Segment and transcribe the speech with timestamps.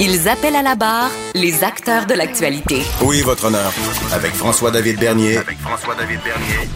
[0.00, 2.82] Ils appellent à la barre les acteurs de l'actualité.
[3.02, 3.72] Oui, votre honneur.
[4.12, 5.38] Avec François-David Bernier.
[5.38, 6.68] Avec François-David Bernier.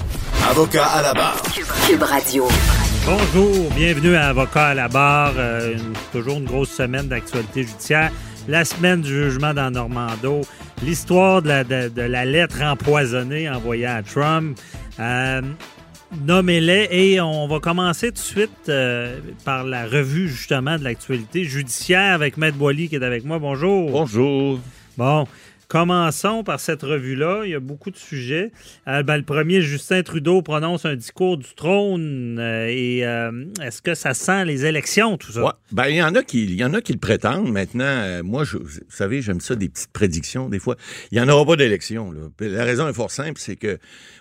[0.48, 1.41] Avocat à la barre.
[1.86, 2.48] Cube Radio.
[3.06, 5.34] Bonjour, bienvenue à Avocat à la barre.
[5.36, 8.10] Euh, une- toujours une grosse semaine d'actualité judiciaire.
[8.48, 10.41] La semaine du jugement dans Normando.
[10.82, 14.58] L'histoire de la, de- de la lettre empoisonnée envoyée à Trump.
[14.98, 15.42] Euh,
[16.20, 21.44] Nommez-les et on va commencer tout de suite euh, par la revue justement de l'actualité
[21.44, 23.38] judiciaire avec Maître Boily qui est avec moi.
[23.38, 23.91] Bonjour.
[23.91, 24.60] Bonjour.
[24.98, 25.27] Bon,
[25.73, 27.45] commençons par cette revue-là.
[27.47, 28.53] Il y a beaucoup de sujets.
[28.89, 32.39] Euh, ben, le premier, Justin Trudeau prononce un discours du trône.
[32.39, 32.69] euh,
[33.03, 35.59] euh, est-ce que ça sent les élections, tout ça?
[35.73, 37.50] Ben, il y en a qui, y en a qui le prétendent.
[37.50, 40.77] Maintenant, moi, je, vous savez, j'aime ça des petites prédictions des fois.
[41.11, 42.12] Il n'y en aura pas d'élection.
[42.39, 43.78] La raison est fort simple, c'est que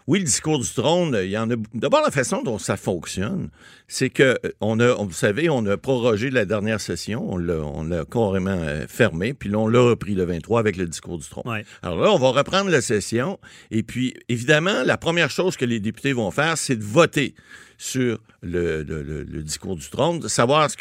[0.08, 1.56] oui, le discours du trône, il y en a.
[1.74, 3.50] D'abord, la façon dont ça fonctionne,
[3.94, 7.56] c'est que euh, on a, vous savez, on a prorogé la dernière session, on l'a,
[7.58, 11.18] on l'a carrément euh, fermé, puis là, on l'a repris le 23 avec le discours
[11.18, 11.44] du trône.
[11.52, 11.66] Ouais.
[11.82, 13.38] Alors là, on va reprendre la session.
[13.70, 17.36] Et puis, évidemment, la première chose que les députés vont faire, c'est de voter
[17.78, 20.78] sur le, le- le- le discours du trône, de savoir est-ce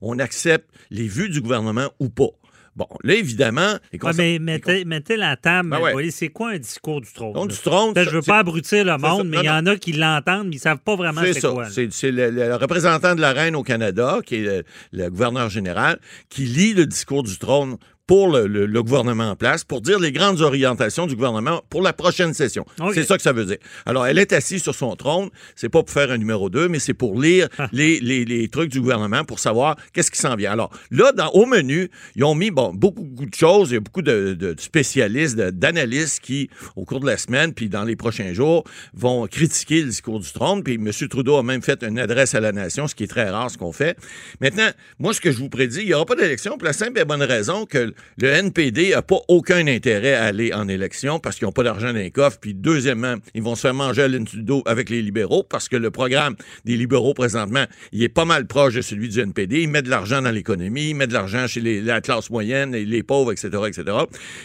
[0.00, 2.28] qu'on accepte les vues du gouvernement ou pas.
[2.74, 3.74] Bon, là, évidemment...
[3.92, 6.10] Ouais, conser- mais mettez, mettez la table, Ben ouais.
[6.10, 7.34] C'est quoi un discours du trône?
[7.34, 8.98] Donc, du trône, Je veux pas abrutir le ça.
[8.98, 11.40] monde, mais il y en a qui l'entendent, mais ils savent pas vraiment C'est c'est
[11.40, 11.50] ça.
[11.50, 11.68] quoi.
[11.68, 15.50] C'est c'est le, le représentant de la reine au Canada, qui est le, le gouverneur
[15.50, 15.98] général,
[16.30, 19.98] qui lit le discours du trône pour le, le- le gouvernement en place, pour dire
[20.00, 22.66] les grandes orientations du gouvernement pour la prochaine session.
[22.94, 23.58] C'est ça que ça veut dire.
[23.86, 25.30] Alors, elle est assise sur son trône.
[25.54, 28.70] C'est pas pour faire un numéro 2, mais c'est pour lire les, les- les trucs
[28.70, 30.50] du gouvernement pour savoir qu'est-ce qui s'en vient.
[30.52, 33.70] Alors, là, dans, au menu, ils ont mis bon, beaucoup, beaucoup de choses.
[33.70, 37.68] Il y a beaucoup de, de spécialistes, d'analystes qui, au cours de la semaine, puis
[37.68, 38.64] dans les prochains jours,
[38.94, 40.62] vont critiquer le discours du trône.
[40.64, 40.90] Puis M.
[41.08, 43.58] Trudeau a même fait une adresse à la nation, ce qui est très rare, ce
[43.58, 43.96] qu'on fait.
[44.40, 46.98] Maintenant, moi, ce que je vous prédis, il n'y aura pas d'élection pour la simple
[46.98, 51.36] et bonne raison que le NPD n'a pas aucun intérêt à aller en élection parce
[51.36, 52.38] qu'ils n'ont pas d'argent dans les coffres.
[52.40, 55.90] Puis deuxièmement, ils vont se faire manger à l'intudo avec les libéraux parce que le
[55.90, 59.62] programme des libéraux présentement, il est pas mal proche de celui du NPD.
[59.62, 63.02] Ils mettent de l'argent dans l'économie, ils mettent de l'argent chez la classe moyenne, les
[63.02, 63.96] pauvres, etc., etc.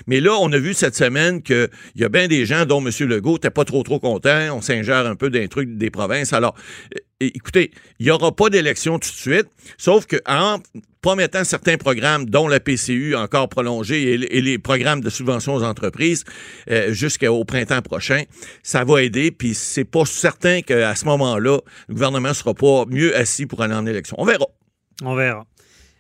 [0.08, 2.92] Mais là, on a vu cette semaine qu'il y a bien des gens dont M.
[3.08, 4.56] Legault n'était pas trop, trop content.
[4.56, 6.34] On s'ingère un peu d'un truc des provinces.
[6.34, 6.56] Alors,
[7.20, 9.48] écoutez, il n'y aura pas d'élection tout de suite,
[9.78, 10.60] sauf qu'en
[11.02, 16.24] promettant certains programmes, dont la PCU encore prolongée et, les programmes de subvention aux entreprises
[16.70, 18.24] euh, jusqu'au printemps prochain,
[18.64, 19.32] ça va aider.
[19.32, 23.76] Puis c'est pas certain qu'à ce moment-là, le gouvernement sera pas mieux assis pour aller
[23.76, 24.16] en élection.
[24.20, 24.48] On verra.
[25.04, 25.46] On verra.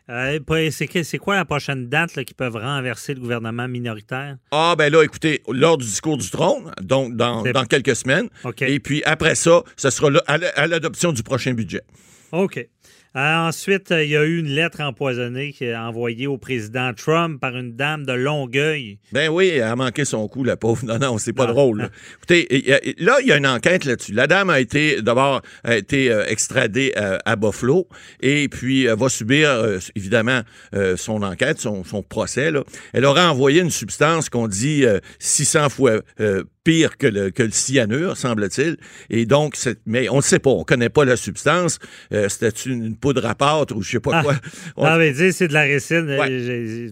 [0.09, 0.40] Euh,
[0.72, 4.38] c'est quoi la prochaine date là, qui peuvent renverser le gouvernement minoritaire?
[4.51, 8.29] Ah, ben là, écoutez, lors du discours du trône, donc dans, quelques semaines.
[8.62, 11.81] Et puis après ça, ce sera là, à l'adoption du prochain budget.
[12.31, 12.68] OK.
[13.18, 16.94] Euh, ensuite, euh, il y a eu une lettre empoisonnée qui est envoyée au président
[16.94, 19.00] Trump par une dame de Longueuil.
[19.12, 20.86] Ben oui, elle a manqué son coup, la pauvre.
[20.86, 21.90] Non, non, c'est pas Ah, drôle.
[22.18, 24.14] Écoutez, là, il y a une enquête là-dessus.
[24.14, 27.88] La dame a été, d'abord, a été euh, extradée à Buffalo
[28.22, 30.42] et puis va subir, euh, évidemment,
[30.76, 32.52] euh, son enquête, son, son procès.
[32.52, 32.64] Là.
[32.94, 36.02] Elle aurait envoyé une substance qu'on dit euh, 600 fois
[36.68, 38.75] pire que le, que le cyanure, semble-t-il.
[39.10, 39.56] Et donc,
[39.86, 41.80] mais on ne sait pas, on connaît pas la substance.
[42.12, 44.24] Euh, C'était une, une poudre à pâte ou je sais pas Ah.
[44.24, 44.36] quoi?
[44.75, 46.08] On- Ah, mais sais, c'est de la récine.
[46.10, 46.92] Ouais.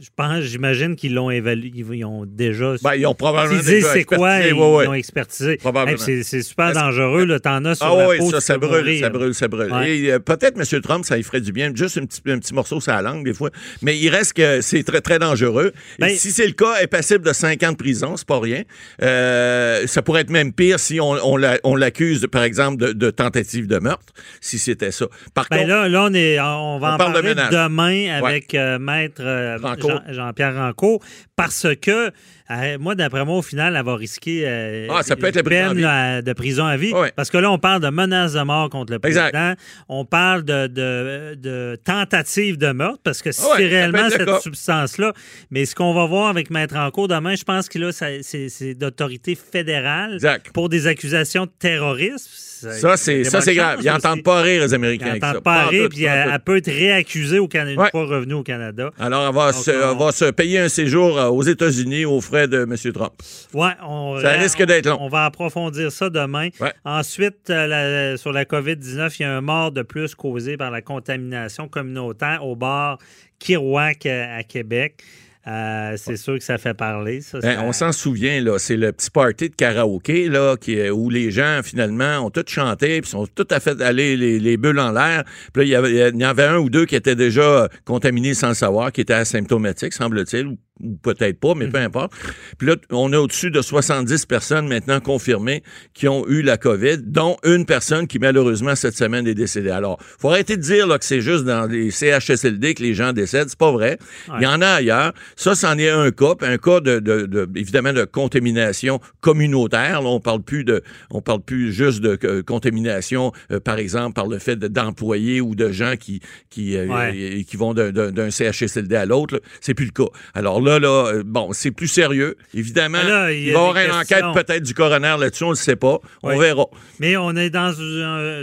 [0.00, 1.72] Je pense, j'imagine qu'ils l'ont évalué.
[1.74, 2.74] Ils ont déjà.
[2.84, 4.84] Ben, ils ont probablement déjà c'est quoi, ils ouais, ouais.
[4.84, 5.58] l'ont expertisé.
[5.86, 7.24] Hey, c'est super dangereux.
[7.24, 7.40] là.
[7.40, 8.38] T'en as sur Ah la oui, peau.
[8.38, 9.72] ça, brûle, ça brûle, ça brûle.
[9.72, 10.10] Ouais.
[10.12, 10.80] Euh, peut-être M.
[10.82, 13.24] Trump, ça lui ferait du bien, juste un petit, un petit morceau sur la langue,
[13.24, 13.50] des fois.
[13.82, 15.72] Mais il reste que c'est très, très dangereux.
[15.98, 18.38] Et Ben- si c'est le cas, est passible de 5 ans de prison, c'est pas
[18.38, 18.62] rien.
[19.02, 22.92] Euh, ça pourrait être même pire si on, on la- on l'accuse, par exemple, de,
[22.92, 25.06] de tentative de meurtre, si c'était ça.
[25.34, 27.50] Par Ben contre, là, là, on, est, on va On en parle de parler menaces.
[27.50, 30.06] demain avec euh, Maître euh, Rancourt.
[30.08, 31.00] Jean- Jean-Pierre Rancourt
[31.36, 32.12] parce que
[32.50, 35.42] euh, moi, d'après moi, au final, elle va risquer euh, Ah, ça peut être la
[35.42, 36.92] prison peine là, de prison à vie.
[36.92, 37.12] Ouais.
[37.14, 39.32] Parce que là, on parle de menaces de mort contre le Exact.
[39.32, 39.54] président.
[39.88, 44.40] On parle de, de, de tentative de meurtre, parce que si ouais, c'est réellement cette
[44.40, 45.12] substance-là.
[45.50, 49.34] Mais ce qu'on va voir avec Maître Encourt demain, je pense que là, c'est d'autorité
[49.34, 50.50] fédérale Exact.
[50.52, 52.28] pour des accusations de terrorisme.
[52.60, 53.80] Ça, c'est grave.
[53.82, 55.16] Ils n'entendent pas rire, les Ils Américains.
[55.20, 55.26] ça.
[55.28, 57.90] n'entendent pas rire, puis elle, peut être réaccusée au Canada, une Ouais.
[57.90, 58.90] fois revenue au Canada.
[58.98, 62.04] Alors, elle va, Donc, se, on- elle va se payer un séjour euh, aux États-Unis
[62.04, 62.92] aux frais de M.
[62.92, 63.12] Trump.
[63.54, 64.98] Ouais, on, Ça risque d'être long.
[65.00, 66.48] On va approfondir ça demain.
[66.60, 66.72] Ouais.
[66.84, 70.70] Ensuite, euh, la- sur la COVID-19, il y a un mort de plus causé par
[70.70, 72.98] la contamination communautaire au bar
[73.38, 75.02] Kirouac euh, à Québec.
[75.46, 77.22] Euh, c'est sûr que ça fait parler.
[77.22, 78.58] Ça, Ben, ça- on s'en souvient, là.
[78.58, 83.00] C'est le petit party de karaoké, là, qui, où les gens, finalement, ont tous chanté,
[83.00, 85.24] puis sont tout à fait allés les, les bulles en l'air.
[85.54, 85.76] Puis il y,
[86.24, 89.94] en avait un ou deux qui étaient déjà contaminés sans le savoir, qui étaient asymptomatiques,
[89.94, 92.12] semble-t-il, ou, ou peut-être pas, mais peu importe.
[92.58, 95.62] Puis là, on a au-dessus de 70 personnes maintenant confirmées
[95.94, 99.70] qui ont eu la COVID, dont une personne qui, malheureusement, cette semaine est décédée.
[99.70, 103.12] Alors, faut arrêter de dire là, que c'est juste dans les CHSLD que les gens
[103.12, 103.48] décèdent.
[103.48, 103.98] C'est pas vrai.
[104.38, 105.12] Il y en a ailleurs.
[105.36, 110.02] Ça, c'en est un cas, puis un cas de, de- de- évidemment de contamination communautaire.
[110.02, 114.14] Là, on parle plus de, on parle plus juste de euh, contamination, euh, par exemple,
[114.14, 116.20] par le fait de- d'employés ou de gens qui
[116.50, 117.44] qui euh, Ouais.
[117.48, 119.40] qui vont d'un- CHSLD à l'autre.
[119.60, 120.10] C'est plus le cas.
[120.34, 122.36] Alors là, là, euh, bon, c'est plus sérieux.
[122.52, 125.44] Évidemment, là, il y il a va y avoir une enquête peut-être du coroner là-dessus.
[125.44, 125.98] On le sait pas.
[126.22, 126.66] On verra.
[127.00, 127.72] Mais on est dans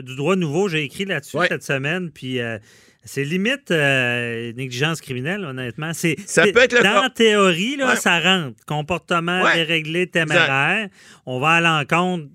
[0.01, 0.67] du droit nouveau.
[0.69, 2.57] J'ai écrit là-dessus cette semaine, puis euh,
[3.03, 5.91] c'est limite euh, négligence criminelle, honnêtement.
[5.93, 7.95] C'est, Ça peut être le Dans la théorie, là, Ouais.
[7.97, 8.55] ça rentre.
[8.65, 9.53] Comportement Ouais.
[9.55, 10.87] déréglé, téméraire.
[11.27, 12.25] On va à l'encontre,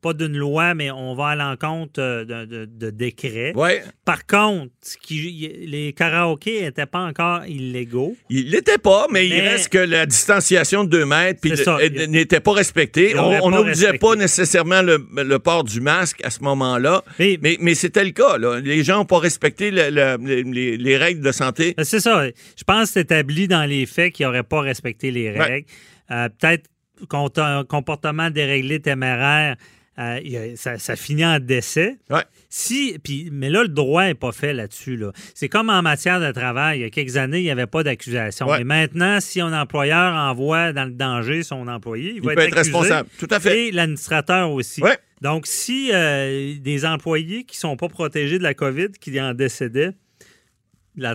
[0.00, 3.52] pas d'une loi, mais on va à l'encontre euh, de, de- de décrets.
[3.54, 3.82] Ouais.
[4.04, 4.72] Par contre,
[5.02, 8.16] qui- les karaokés n'étaient pas encore illégaux.
[8.28, 12.52] Il l'était pas, mais, il reste que la distanciation de deux mètres euh, n'était pas
[12.52, 13.14] respectée.
[13.18, 17.56] On pas n'obligeait pas nécessairement le, le port du masque à ce moment-là, Mais- mais,
[17.60, 18.38] mais c'était le cas.
[18.38, 18.60] là.
[18.60, 21.74] Les gens n'ont pas respecté le- le- les, les- les règles de santé.
[21.76, 22.26] Ben, C'est ça.
[22.56, 25.38] Je pense que c'est établi dans les faits qu'ils n'auraient pas respecté les Ouais.
[25.42, 25.66] règles.
[26.10, 26.66] Euh, Peut-être
[27.08, 29.56] comportement déréglé téméraire,
[29.98, 31.98] euh, ça, ça finit en décès.
[32.08, 32.22] Ouais.
[32.48, 34.96] Si, puis, mais là, le droit n'est pas fait là-dessus.
[34.96, 35.12] Là.
[35.34, 36.78] C'est comme en matière de travail.
[36.78, 38.48] Il y a quelques années, il n'y avait pas d'accusation.
[38.48, 38.58] Ouais.
[38.58, 42.40] Mais maintenant, si un employeur envoie dans le danger son employé, il, Il va peut
[42.40, 42.72] être, être accusé.
[42.78, 43.08] responsable.
[43.18, 43.68] Tout à fait.
[43.68, 44.80] Et l'administrateur aussi.
[44.80, 44.96] Ouais.
[45.20, 49.34] Donc, si euh, des employés qui ne sont pas protégés de la COVID, qui en
[49.34, 49.90] décédaient,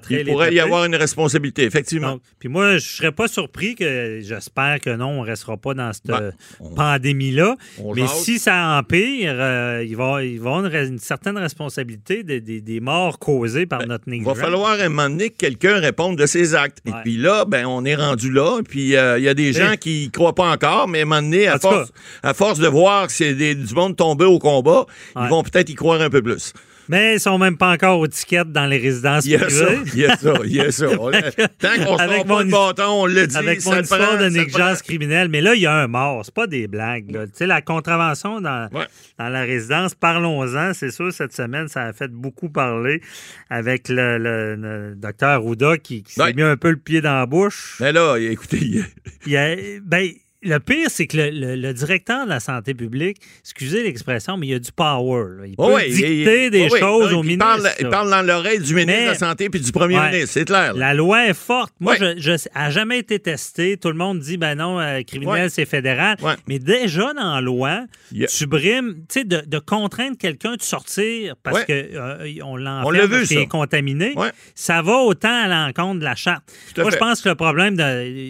[0.09, 2.13] Il pourrait y avoir une responsabilité, effectivement.
[2.13, 5.93] Donc, puis moi, je serais pas surpris que, j'espère que non, on restera pas dans
[5.93, 6.31] cette Ben,
[6.75, 7.55] pandémie-là.
[7.95, 8.23] Mais jase.
[8.23, 12.79] si ça empire, euh, il, va, y avoir une, une certaine responsabilité des, des- des
[12.79, 14.37] morts causées par notre Il va négligence.
[14.39, 16.79] falloir à un moment donné que quelqu'un réponde de ses actes.
[16.85, 18.61] Et puis là, ben, on est rendu là.
[18.67, 21.05] Puis euh, il y a des gens qui ne croient pas encore, mais à un
[21.05, 21.91] moment donné, à force,
[22.23, 24.85] à force de voir que c'est du monde tombé au combat,
[25.15, 25.23] Ouais.
[25.25, 26.53] ils vont peut-être y croire un peu plus.
[26.89, 29.65] Mais ils sont même pas encore aux tickets dans les résidences Il y a ça,
[29.65, 29.81] privées.
[29.93, 30.85] il y a ça, il y a ça.
[30.99, 33.81] On- Tant qu'on Avec sort mon pas le bâton, on le dit, Avec ça mon
[33.81, 35.29] histoire prend, de négligence criminelle.
[35.29, 36.23] Mais là, il y a un mort.
[36.25, 37.11] C'est pas des blagues.
[37.11, 37.25] là.
[37.25, 38.85] Tu sais, la contravention dans, Ouais.
[39.17, 40.73] dans la résidence, parlons-en.
[40.73, 43.01] C'est sûr, cette semaine, ça a fait beaucoup parler
[43.49, 46.33] avec le, le- le docteur Rouda qui, qui s'est Ouais.
[46.33, 47.77] mis un peu le pied dans la bouche.
[47.79, 48.85] Mais là, écoutez, il-
[49.25, 50.09] Il y a- ben,
[50.45, 54.47] le pire, c'est que le, le- le directeur de la santé publique, excusez l'expression, mais
[54.47, 55.23] il a du power.
[55.39, 55.45] là.
[55.47, 57.45] Il peut Oh oui, dicter il- des oh choses au ministre.
[57.45, 60.11] Parle, il parle dans l'oreille du ministre Mais- de la Santé puis du premier Ouais.
[60.11, 60.73] ministre, c'est clair.
[60.73, 60.79] là.
[60.79, 61.73] La loi est forte.
[61.79, 62.15] Moi, Ouais.
[62.17, 63.77] je, n'a jamais été testée.
[63.77, 65.49] Tout le monde dit, ben non, euh, criminel, Ouais.
[65.49, 66.17] c'est fédéral.
[66.47, 70.61] Mais déjà dans la loi, a- tu brimes, tu sais, de, de contraindre quelqu'un de
[70.61, 74.13] sortir parce que euh, on l'enferme parce qu'il est contaminé,
[74.53, 76.43] ça va autant à l'encontre de la charte.
[76.77, 77.75] Moi, je pense que le problème,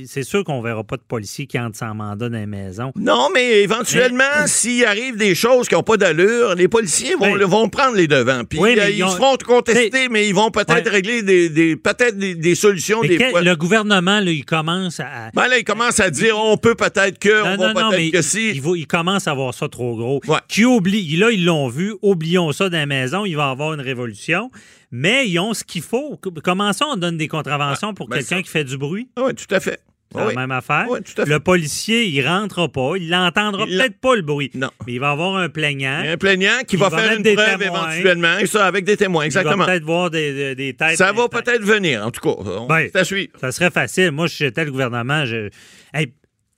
[0.08, 2.92] c'est sûr qu'on verra pas de policiers qui entrent sans mandat dans les maisons.
[2.96, 7.70] Non, mais éventuellement, s'il arrive des choses qui n'ont pas d'allure, les policiers vont, vont
[7.70, 8.44] prendre les devants.
[8.50, 10.90] Puis Oui, euh, ils ils, ont- se feront contester, T'sais- mais ils vont peut-être Ouais.
[10.90, 13.42] régler des, des- peut-être des, des solutions Mais des quel- fois.
[13.42, 15.30] le gouvernement, là, il commence à.
[15.34, 18.12] Ben là, ils commencent à dire on peut peut-être que, on Non, va non, peut-être
[18.12, 18.50] que il, si.
[18.52, 20.22] il va- il commence à avoir ça trop gros.
[20.28, 20.38] Ouais.
[20.48, 23.74] Qui oublie, là, ils l'ont vu, oublions ça dans la maison, il va y avoir
[23.74, 24.50] une révolution.
[24.92, 26.20] Mais ils ont ce qu'il faut.
[26.44, 29.10] Comment ça, on donne des contraventions pour ben quelqu'un qui fait du bruit?
[29.18, 29.80] Oui, tout à fait.
[30.18, 30.36] La Oui.
[30.36, 30.86] même affaire.
[30.90, 31.32] Oui, tout à fait.
[31.32, 32.94] Le policier, il rentrera pas.
[32.98, 34.52] Il l'entendra Il peut-être pas, le bruit.
[34.54, 34.70] Non.
[34.88, 36.02] Mais il va avoir un plaignant.
[36.06, 37.92] Un plaignant qui va, va faire une des preuve témoins.
[37.92, 39.66] éventuellement, et ça, avec des témoins, Il va exactement.
[39.66, 40.98] peut-être voir des, des- des têtes.
[40.98, 42.42] Ça va peut-être venir, en tout cas.
[42.46, 43.32] On Ben, à suivre.
[43.40, 44.12] Ça serait facile.
[44.12, 45.50] Moi, si j'étais le gouvernement, je.
[45.94, 46.14] Hey,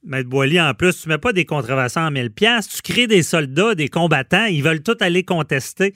[0.06, 3.24] Maître Boily, en plus, tu mets pas des contrevenants en 1000 pièces, tu crées des
[3.24, 5.94] soldats, des combattants, ils veulent tous aller contester.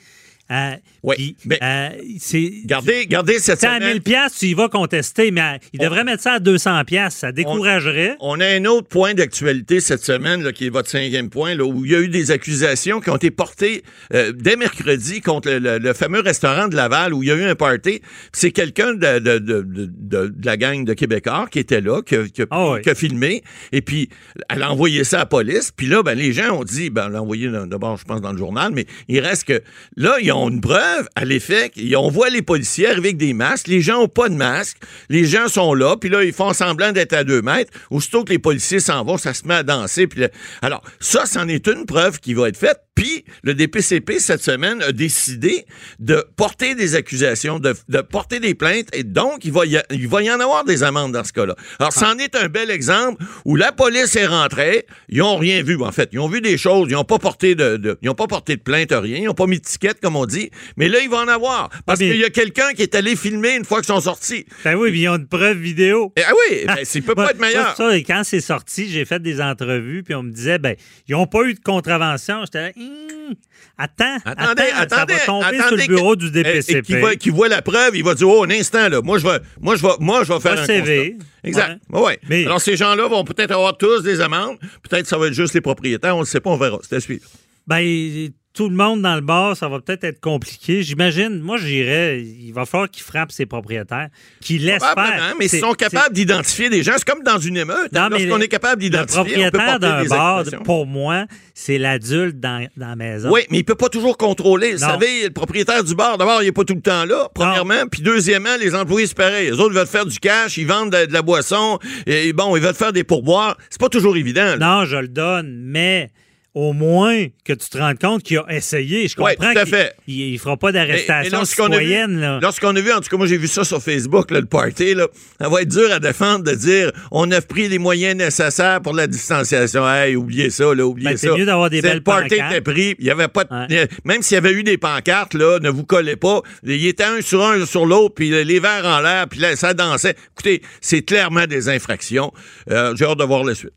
[0.49, 0.71] Euh,
[1.03, 1.89] Oui, puis, mais- euh,
[2.19, 2.51] c'est.
[2.65, 3.93] Gardez, gardez cette C'est à semaine.
[3.93, 6.83] 1000 pièces, tu y vas contester, mais euh, il On- devrait mettre ça à 200
[6.85, 8.17] pièces, ça découragerait.
[8.19, 11.63] On a un autre point d'actualité cette semaine, là, qui est votre cinquième point, là,
[11.63, 15.49] où il y a eu des accusations qui ont été portées euh, dès mercredi contre
[15.49, 18.01] le, le- le fameux restaurant de Laval où il y a eu un party.
[18.31, 22.15] C'est quelqu'un de, de, de, de- la gang de Québécois qui était là, qui
[22.51, 22.81] Ah oui.
[22.81, 23.41] qui a filmé,
[23.71, 24.09] et puis
[24.49, 25.71] elle a envoyé ça à la police.
[25.75, 28.37] Puis là, ben, les gens ont dit, ben, l'a envoyé d'abord, je pense, dans le
[28.37, 29.61] journal, mais il reste que
[29.97, 33.67] là, ils ont une preuve à l'effet qu'on voit les policiers arriver avec des masques,
[33.67, 34.77] les gens n'ont pas de masque,
[35.09, 37.71] les gens sont là, puis là, ils font semblant d'être à deux mètres.
[37.89, 40.07] Aussitôt que les policiers s'en vont, ça se met à danser.
[40.07, 40.25] Puis
[40.61, 42.79] alors, ça, c'en est une preuve qui va être faite.
[42.95, 45.65] Puis, le DPCP, cette semaine, a décidé
[45.99, 50.65] de porter des accusations, de, porter des plaintes, et donc, il va, y en avoir
[50.65, 51.55] des amendes dans ce cas-là.
[51.79, 55.81] Alors, c'en est un bel exemple où la police est rentrée, ils n'ont rien vu,
[55.81, 56.09] en fait.
[56.11, 58.91] Ils ont vu des choses, ils n'ont pas porté de, ils pas porté de plainte,
[58.91, 60.51] rien, ils n'ont pas mis de ticket, comme on dit,
[60.89, 61.69] là, il va en avoir.
[61.85, 64.01] Parce Ah, mais- qu'il y a quelqu'un qui est allé filmer une fois qu'ils sont
[64.01, 64.45] sortis.
[64.63, 66.13] Ben oui, puis ils ont une preuve vidéo.
[66.15, 67.63] Et- ah oui, ben, ça peut pas être meilleur.
[67.63, 70.75] moi, ça, et quand c'est sorti, j'ai fait des entrevues, puis on me disait, ben,
[71.07, 72.41] ils n'ont pas eu de contravention.
[72.45, 73.35] J'étais là, Hum,
[73.77, 76.81] attends, Attendez, attends, attendez, ça va tomber sur attendez le bureau que- du eh, DPCP.
[76.81, 79.25] qui, va- qui voit la preuve, il va dire oh un instant là, moi je
[79.27, 81.11] vais, moi je vais, moi je vais faire un CV.
[81.11, 81.25] constat.
[81.43, 81.81] Exact.
[81.89, 82.01] Ouais.
[82.01, 82.19] ouais.
[82.29, 84.57] Mais- Alors ces gens-là vont peut-être avoir tous des amendes,
[84.87, 86.79] peut-être ça va être juste les propriétaires, on ne sait pas, on verra.
[86.87, 87.25] C'est à suivre.
[87.67, 90.83] Ben, tout le monde dans le bar, ça va peut-être être compliqué.
[90.83, 94.09] J'imagine, moi, j'irais, il va falloir qu'ils frappent ses propriétaires,
[94.41, 95.35] qu'ils laissent faire.
[95.39, 96.91] mais C'est- ils sont capables d'identifier des gens.
[96.97, 97.91] C'est comme dans une émeute.
[97.93, 98.09] Non, hein.
[98.11, 102.67] mais Lorsqu'on est capable Le d'identifier, peut propriétaire d'un bar, pour moi, c'est l'adulte dans,
[102.75, 103.29] dans la maison.
[103.31, 104.73] Oui, mais il peut pas toujours contrôler.
[104.75, 104.87] Vous Non.
[104.87, 107.87] savez, le propriétaire du bar, d'abord, il n'est pas tout le temps là, premièrement.
[107.89, 109.45] Puis deuxièmement, les employés, c'est pareil.
[109.51, 112.61] Les autres veulent faire du cash, ils vendent de, de la boisson, et bon, ils
[112.61, 113.55] veulent faire des pourboires.
[113.69, 114.43] C'est pas toujours évident.
[114.43, 114.57] là.
[114.57, 116.09] Non, je le donne, mais
[116.53, 119.07] au moins que tu te rendes compte qu'il a essayé.
[119.07, 119.93] Je Ouais, comprends tout à qu'il fait.
[120.07, 122.39] il, il fera pas d'arrestation lorsqu'on a vu- citoyenne.
[122.41, 124.93] Lorsqu'on a vu, en tout cas, moi, j'ai vu ça sur Facebook, là, le party,
[124.95, 125.07] là,
[125.39, 128.93] ça va être dur à défendre de dire on a pris les moyens nécessaires pour
[128.93, 129.89] la distanciation.
[129.89, 131.37] Hey, oubliez ça, là, oubliez Ben, c'est ça.
[131.37, 132.51] mieux d'avoir des C'est belles Le party pancartes.
[132.51, 133.87] était pris, il y avait pas de- Ouais.
[134.03, 136.41] Même s'il y avait eu des pancartes, là, ne vous collez pas.
[136.63, 139.73] Il était un sur un sur l'autre, puis les verres en l'air, puis là, ça
[139.73, 140.15] dansait.
[140.33, 142.33] Écoutez, c'est clairement des infractions.
[142.69, 143.71] Euh, j'ai hâte de voir la suite.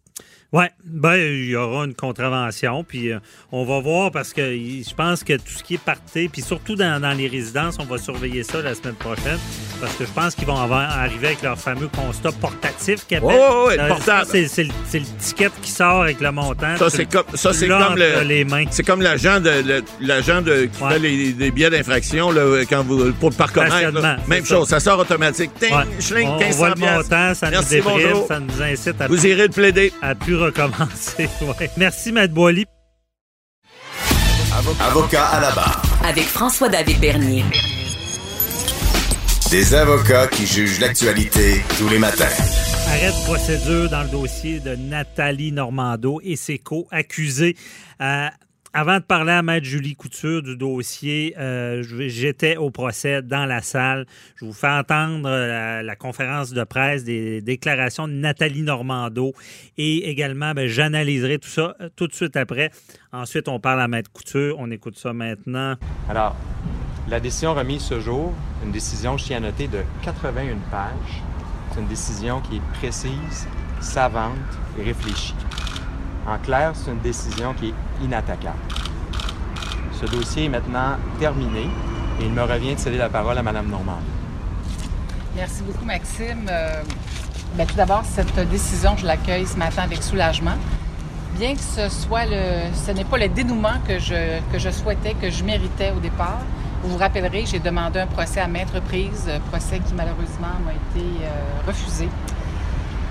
[0.56, 3.18] Oui, ben, il y aura une contravention, puis euh,
[3.50, 6.76] on va voir parce que je pense que tout ce qui est parti, puis surtout
[6.76, 9.38] dans, dans les résidences, on va surveiller ça la semaine prochaine
[9.80, 13.30] parce que je pense qu'ils vont avoir- arriver avec leur fameux constat portatif qu'ils appellent.
[13.30, 14.30] Ouais, ouais, Euh, portable.
[14.32, 16.76] C'est le, ticket qui sort avec le montant.
[16.76, 18.66] Ça, c'est comme, ça, c'est comme entre le, les mains.
[18.70, 20.92] c'est comme l'agent de, l'agent de, qui Ouais.
[20.92, 23.74] fait les, les billets d'infraction, là, quand vous, pour le parcomètre.
[24.28, 24.78] Même chose, ça.
[24.78, 25.50] sort automatique.
[25.58, 25.82] Ting, Ouais.
[25.98, 29.08] schling, on, on 1500 voit le montant, ça Merci, nous déprime, ça nous incite à,
[29.08, 29.92] Vous irez le plaider.
[30.00, 31.28] à plus recommencer.
[31.42, 31.70] Ouais.
[31.76, 32.64] Merci, Matt Boily.
[34.80, 35.82] Avocat à la barre.
[36.04, 37.44] Avec François-David Bernier.
[39.50, 42.24] Des avocats qui jugent l'actualité tous les matins.
[42.88, 47.56] Arrêt de procédure dans le dossier de Nathalie Normando et ses co-accusés.
[48.00, 48.28] Euh,
[48.74, 53.62] avant de parler à Maître Julie Couture du dossier, euh, j'étais au procès dans la
[53.62, 54.04] salle.
[54.34, 59.32] Je vous fais entendre euh, la, la conférence de presse des déclarations de Nathalie Normando
[59.78, 62.72] et également, ben, j'analyserai tout ça euh, tout de suite après.
[63.12, 64.56] Ensuite, on parle à Maître Couture.
[64.58, 65.76] On écoute ça maintenant.
[66.10, 66.34] Alors,
[67.08, 71.22] la décision remise ce jour, une décision, je tiens à noter, de 81 pages.
[71.70, 73.46] C'est une décision qui est précise,
[73.80, 74.32] savante
[74.80, 75.34] et réfléchie.
[76.26, 78.56] En clair, c'est une décision qui est inattaquable.
[79.92, 81.68] Ce dossier est maintenant terminé
[82.20, 83.98] et il me revient de céder la parole à Mme Normand.
[85.36, 86.46] Merci beaucoup, Maxime.
[86.48, 86.82] Euh,
[87.56, 90.56] ben, tout d'abord, cette décision, je l'accueille ce matin avec soulagement.
[91.38, 95.14] Bien que ce soit le, ce n'est pas le dénouement que je, que je souhaitais,
[95.14, 96.38] que je méritais au départ.
[96.82, 101.06] Vous vous rappellerez, j'ai demandé un procès à maintes reprises, procès qui malheureusement m'a été
[101.24, 102.08] euh, refusé.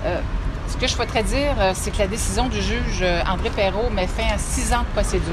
[0.06, 0.20] Euh,
[0.68, 3.90] ce que je souhaiterais dire, euh, c'est que la décision du juge euh, André Perrault
[3.90, 5.32] met fin à six ans de procédure.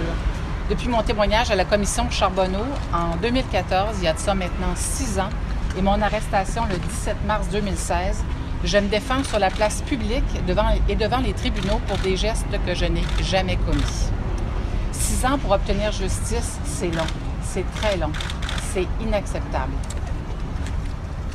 [0.70, 4.74] Depuis mon témoignage à la commission Charbonneau en 2014, il y a de ça maintenant
[4.76, 5.30] six ans,
[5.78, 8.24] et mon arrestation le 17 mars 2016,
[8.64, 12.46] je me défends sur la place publique devant, et devant les tribunaux pour des gestes
[12.66, 14.10] que je n'ai jamais commis.
[14.92, 17.08] Six ans pour obtenir justice, c'est long.
[17.44, 18.12] C'est très long.
[18.74, 19.74] C'est inacceptable.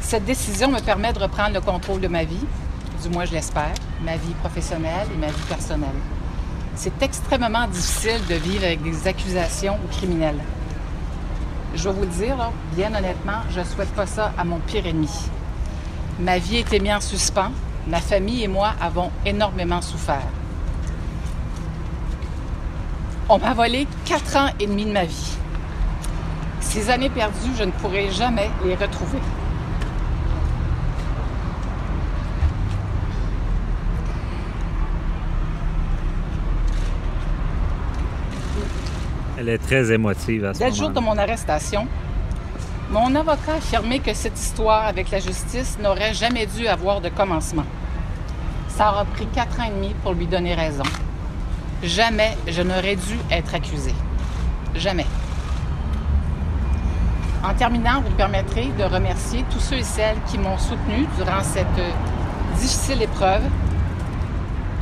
[0.00, 2.46] Cette décision me permet de reprendre le contrôle de ma vie,
[3.02, 3.74] du moins je l'espère,
[4.04, 5.88] ma vie professionnelle et ma vie personnelle.
[6.74, 10.42] C'est extrêmement difficile de vivre avec des accusations ou criminels.
[11.74, 12.36] Je vais vous le dire,
[12.74, 15.10] bien honnêtement, je ne souhaite pas ça à mon pire ennemi.
[16.20, 17.52] Ma vie été mise en suspens.
[17.86, 20.26] Ma famille et moi avons énormément souffert.
[23.28, 25.36] On m'a volé quatre ans et demi de ma vie.
[26.60, 29.18] Ces années perdues, je ne pourrai jamais les retrouver.
[39.46, 41.86] Elle est très émotive à ce Dès le jour de mon arrestation,
[42.90, 47.08] mon avocat a affirmé que cette histoire avec la justice n'aurait jamais dû avoir de
[47.10, 47.62] commencement.
[48.66, 50.82] Ça aura pris quatre ans et demi pour lui donner raison.
[51.84, 53.94] Jamais je n'aurais dû être accusé.
[54.74, 55.06] Jamais.
[57.44, 61.44] En terminant, vous me permettrez de remercier tous ceux et celles qui m'ont soutenu durant
[61.44, 61.66] cette
[62.58, 63.42] difficile épreuve.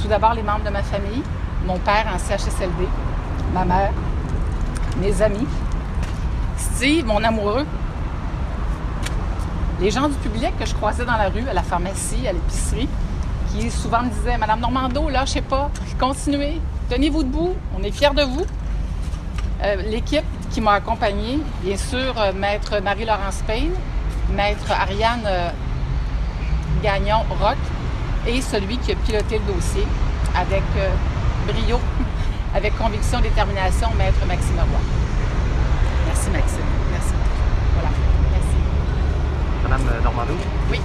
[0.00, 1.22] Tout d'abord, les membres de ma famille,
[1.66, 2.88] mon père en CHSLD,
[3.52, 3.92] ma mère,
[5.00, 5.46] mes amis,
[6.56, 7.66] Steve, mon amoureux,
[9.80, 12.88] les gens du public que je croisais dans la rue, à la pharmacie, à l'épicerie,
[13.50, 18.22] qui souvent me disaient Madame Normando, lâchez pas, continuez, tenez-vous debout, on est fiers de
[18.22, 18.46] vous.
[19.62, 23.72] Euh, L'équipe qui m'a accompagnée, bien sûr, euh, Maître Marie-Laurence Payne,
[24.32, 25.50] Maître Ariane euh,
[26.82, 27.56] Gagnon-Rock
[28.26, 29.86] et celui qui a piloté le dossier
[30.36, 30.62] avec
[31.46, 31.78] brio,
[32.54, 34.80] avec conviction et détermination, Maître Maxime Roy.
[36.06, 36.60] Merci, Maxime.
[36.92, 37.12] Merci.
[37.74, 37.88] Voilà.
[38.30, 38.56] Merci.
[39.64, 40.34] Madame Normando?
[40.70, 40.80] Oui.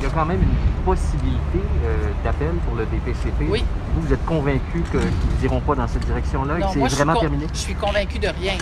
[0.00, 3.46] Il y a quand même une possibilité euh, d'appel pour le DPCP.
[3.48, 3.64] Oui.
[3.94, 6.94] Vous, vous êtes convaincu qu'ils n'iront pas dans cette direction-là et que c'est moi, je
[6.94, 7.46] suis vraiment terminé?
[7.52, 8.54] Je suis convaincue de rien.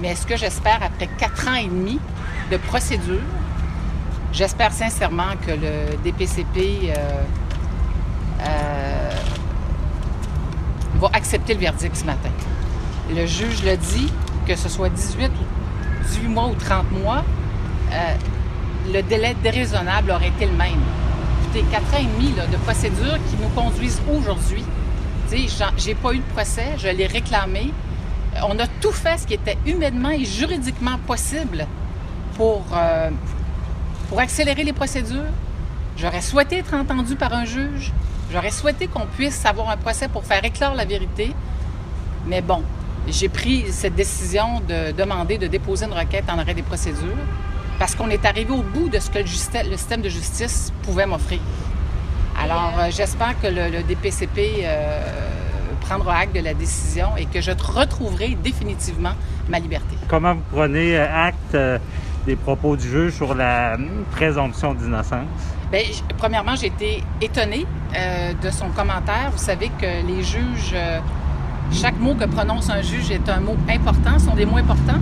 [0.00, 2.00] Mais ce que j'espère, après quatre ans et demi
[2.50, 3.20] de procédure,
[4.32, 7.22] j'espère sincèrement que le DPCP euh,
[8.40, 9.10] euh,
[10.98, 12.30] va accepter le verdict ce matin.
[13.14, 14.12] Le juge le dit,
[14.46, 17.24] que ce soit 18 ou 18 mois ou 30 mois,
[17.92, 18.14] euh,
[18.92, 20.80] le délai déraisonnable aurait été le même.
[21.44, 24.64] Écoutez, quatre ans et demi de procédure qui nous conduisent aujourd'hui.
[25.76, 27.72] J'ai pas eu de procès, je l'ai réclamé.
[28.36, 31.66] Euh, On a tout fait ce qui était humainement et juridiquement possible
[32.36, 33.10] pour, euh,
[34.08, 35.32] pour accélérer les procédures.
[35.96, 37.92] J'aurais souhaité être entendu par un juge.
[38.32, 41.32] J'aurais souhaité qu'on puisse avoir un procès pour faire éclore la vérité.
[42.26, 42.62] Mais bon,
[43.08, 47.16] j'ai pris cette décision de demander de déposer une requête en arrêt des procédures
[47.78, 51.40] parce qu'on est arrivé au bout de ce que le, système de justice pouvait m'offrir.
[52.40, 55.00] Alors, euh, j'espère que le, DPCP euh,
[55.80, 59.12] prendra acte de la décision et que je retrouverai définitivement
[59.48, 59.96] ma liberté.
[60.08, 61.56] Comment vous prenez euh, acte
[62.26, 65.26] des propos du juge sur la hum, présomption d'innocence?
[65.74, 69.30] Bien, j- premièrement, j'ai été étonnée euh, de son commentaire.
[69.32, 71.00] Vous savez que les juges, euh,
[71.72, 75.00] chaque mot que prononce un juge est un mot important, sont des mots importants.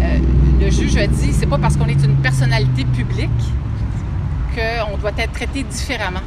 [0.00, 0.18] Euh,
[0.60, 3.30] le juge a dit, c'est pas parce qu'on est une personnalité publique
[4.56, 6.26] qu'on doit être traité différemment.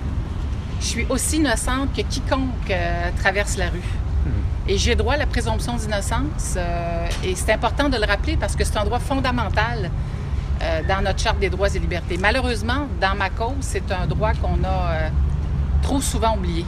[0.80, 2.74] Je suis aussi innocente que quiconque
[3.18, 3.90] traverse la rue.
[4.70, 6.58] Et j'ai droit à la présomption d'innocence.
[7.26, 9.92] et c'est important de le rappeler parce que c'est un droit fondamental
[10.62, 12.18] euh, dans notre Charte des droits et libertés.
[12.20, 15.10] Malheureusement, dans ma cause, c'est un droit qu'on a euh,
[15.82, 16.66] trop souvent oublié.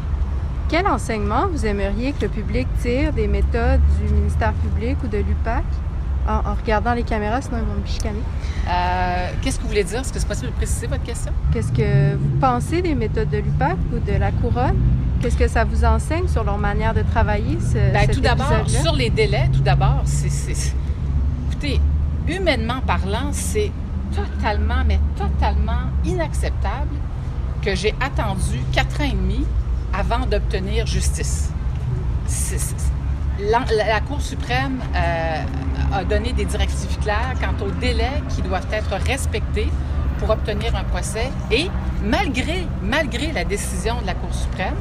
[0.69, 5.17] Quel enseignement vous aimeriez que le public tire des méthodes du ministère public ou de
[5.17, 5.63] l'UPAC
[6.27, 8.21] en, en regardant les caméras, sinon ils vont me chicaner?
[8.69, 9.99] Euh, Qu'est-ce que vous voulez dire?
[9.99, 11.34] Est-ce que c'est possible de préciser votre question?
[11.51, 14.77] Qu'est-ce que vous pensez des méthodes de l'UPAC ou de la Couronne?
[15.19, 17.58] Qu'est-ce que ça vous enseigne sur leur manière de travailler?
[17.60, 20.73] Ce, cet tout d'abord, sur les délais, tout d'abord, c'est-
[21.51, 21.82] Écoutez,
[22.31, 23.71] humainement parlant, c'est
[24.15, 26.95] totalement, mais totalement inacceptable
[27.61, 29.45] que j'ai attendu quatre ans et demi
[29.93, 31.51] avant d'obtenir justice.
[33.39, 35.43] La Cour suprême euh,
[35.93, 39.69] a donné des directives claires quant aux délais qui doivent être respectés
[40.19, 41.69] pour obtenir un procès et
[42.03, 44.75] malgré, malgré la décision de la Cour suprême,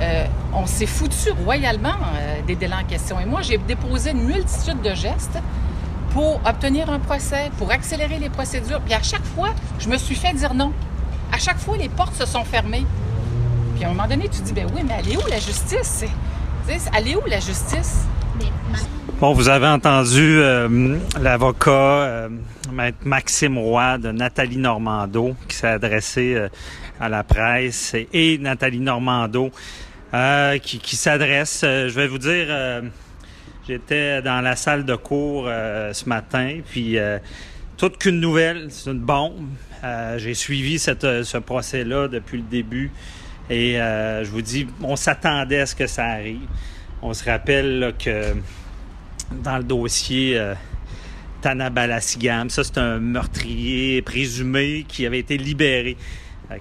[0.00, 3.20] euh, on s'est foutu royalement euh, des délais en question.
[3.20, 5.38] Et moi, j'ai déposé une multitude de gestes
[6.10, 8.80] pour obtenir un procès, pour accélérer les procédures.
[8.80, 10.72] Puis à chaque fois, je me suis fait dire non.
[11.32, 12.84] À chaque fois, les portes se sont fermées.
[13.76, 15.78] Puis à un moment donné, tu dis, ben oui, mais elle est où la justice?
[15.82, 16.06] C'est-
[16.68, 18.04] tu sais, Elle est où la justice?
[19.20, 22.28] Bon, vous avez entendu euh, l'avocat euh,
[23.04, 26.48] Maxime Roy de Nathalie Normando qui s'est adressé euh,
[27.00, 29.50] à la presse et, et Nathalie Normando
[30.14, 31.60] euh, qui, qui s'adresse.
[31.64, 32.80] euh, je vais vous dire, euh,
[33.66, 37.18] j'étais dans la salle de cours euh, ce matin, puis euh,
[37.76, 39.48] toute qu'une nouvelle, c'est une bombe.
[39.82, 42.90] Euh, J'ai suivi ce procès-là depuis le début
[43.48, 46.46] et je vous dis, on s'attendait à ce que ça arrive.
[47.02, 48.34] On se rappelle que
[49.32, 50.54] dans le dossier euh,
[51.40, 52.50] Tana Balasigam.
[52.50, 55.96] Ça, c'est un meurtrier présumé qui avait été libéré.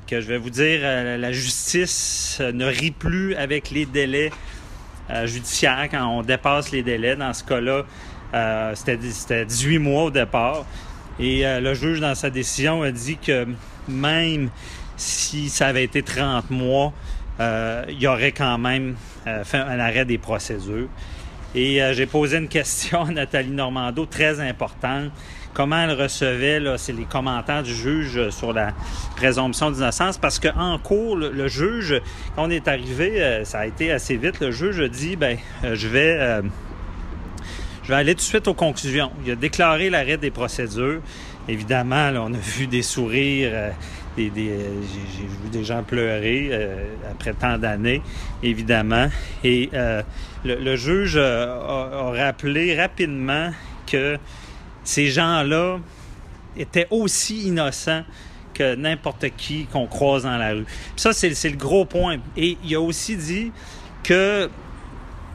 [0.06, 4.30] Que je vais vous dire, la justice ne rit plus avec les délais
[5.10, 7.16] euh, judiciaires quand on dépasse les délais.
[7.16, 7.84] Dans ce cas-là,
[8.34, 10.66] Euh, c'était c'était 18 mois au départ.
[11.20, 13.48] Et euh, le juge, dans sa décision, a dit que
[13.88, 14.50] même
[14.96, 16.94] si ça avait été 30 mois,
[17.40, 18.96] euh, il y aurait quand même
[19.28, 20.88] euh, fait un arrêt des procédures.
[21.56, 25.12] Et euh, j'ai posé une question à Nathalie Normando très importante.
[25.60, 28.72] Comment elle recevait, là, c'est les commentaires du juge sur la
[29.18, 32.02] présomption d'innocence, parce qu'en cours, le, juge,
[32.34, 35.38] quand on est arrivé, euh, ça a été assez vite, le juge a dit, ben,
[35.66, 36.16] euh, je vais...
[36.18, 36.42] euh,
[37.84, 39.12] je vais aller tout de suite aux conclusions.
[39.26, 41.02] Il a déclaré l'arrêt des procédures.
[41.50, 43.74] Évidemment, là, on a vu des sourires,
[44.16, 46.52] des, des- j'ai, vu des gens pleurer
[47.12, 48.02] après tant d'années,
[48.44, 49.10] évidemment.
[49.44, 49.72] Et
[50.46, 53.52] le, juge a rappelé rapidement
[53.88, 54.18] que
[54.90, 55.80] ces gens-là
[56.58, 58.04] étaient aussi innocents
[58.56, 60.66] que n'importe qui qu'on croise dans la rue.
[60.96, 62.18] Ça, c'est, le gros point.
[62.36, 63.52] Et il a aussi dit
[64.04, 64.50] que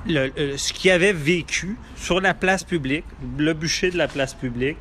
[0.08, 3.04] ce qu'il avait vécu sur la place publique,
[3.38, 4.76] le bûcher de la place publique,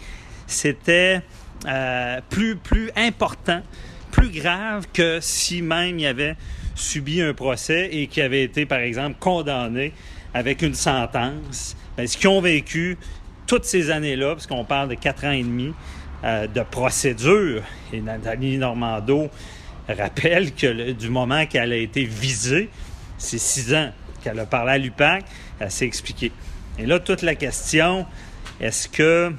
[0.48, 1.22] c'était
[1.68, 3.62] euh, plus, plus important,
[4.12, 6.36] plus grave que si même il avait
[6.74, 9.94] subi un procès et qu'il avait été, par exemple, condamné
[10.34, 11.78] avec une sentence.
[11.96, 12.98] Ben, ce qu'ils ont vécu
[13.48, 15.74] toutes ces années-là, parce qu'on parle de quatre ans et demi
[16.24, 19.30] euh, de procédure, et Nathalie Normando
[19.88, 22.70] rappelle que du moment qu'elle a été visée,
[23.18, 23.92] c'est six ans
[24.24, 25.26] qu'elle a parlé à l'UPAC,
[25.60, 26.32] elle s'est expliquée.
[26.80, 28.06] Et là, toute la question,
[28.60, 29.34] est-ce que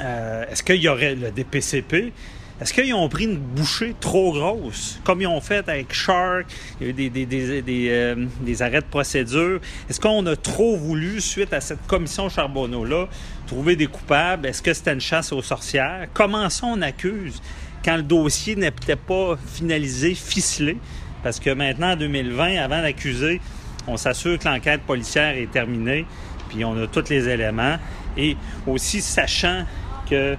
[0.00, 2.12] euh, est-ce qu'il y aurait le DPCP?
[2.60, 6.46] Est-ce qu'ils ont pris une bouchée trop grosse, comme ils ont fait avec Shark,
[6.80, 9.60] il y a eu des, des, des, des, euh, des arrêts de procédure?
[9.88, 13.06] Est-ce qu'on a trop voulu, suite à cette commission Charbonneau-là,
[13.46, 14.44] trouver des coupables?
[14.44, 16.08] Est-ce que c'était une chasse aux sorcières?
[16.12, 17.40] Comment ça on accuse
[17.84, 20.78] quand le dossier n'était pas finalisé, ficelé?
[21.22, 23.40] Parce que maintenant, en 2020, avant d'accuser,
[23.86, 26.06] on s'assure que l'enquête policière est terminée,
[26.48, 27.76] puis on a tous les éléments.
[28.16, 29.64] Et aussi sachant
[30.10, 30.36] que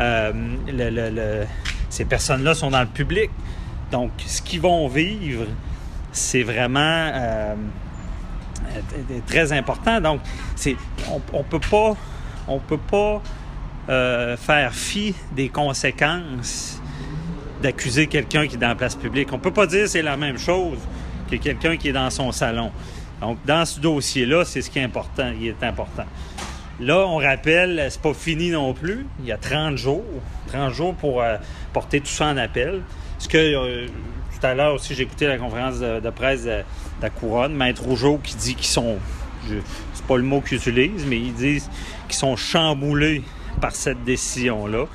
[0.00, 1.44] euh,
[1.88, 3.30] ces personnes-là sont dans le public.
[3.90, 5.46] Donc, ce qu'ils vont vivre,
[6.12, 7.54] c'est vraiment euh,
[8.72, 10.00] euh, très important.
[10.00, 10.20] Donc,
[10.56, 10.76] c'est,
[11.10, 11.96] on, on peut pas,
[12.48, 13.22] on peut pas
[14.36, 16.80] faire fi des conséquences
[17.60, 19.32] d'accuser quelqu'un qui est dans la place publique.
[19.32, 20.78] On peut pas dire que c'est la même chose
[21.28, 22.70] que quelqu'un qui est dans son salon.
[23.20, 25.32] Donc, dans ce dossier-là, c'est ce qui est important.
[25.40, 26.04] Il est important.
[26.80, 29.06] Là, on rappelle, c'est pas fini non plus.
[29.20, 30.02] Il y a 30 jours.
[30.46, 31.36] 30 jours pour euh,
[31.74, 32.80] porter tout ça en appel.
[33.18, 36.62] Ce que euh, tout à l'heure aussi, j'ai écouté la conférence de, presse de,
[37.02, 38.96] la Couronne, Maître Rougeau qui dit qu'ils sont.
[39.46, 41.68] C'est pas le mot qu'ils utilisent, mais ils disent
[42.08, 43.22] qu'ils sont chamboulés
[43.60, 44.86] par cette décision-là.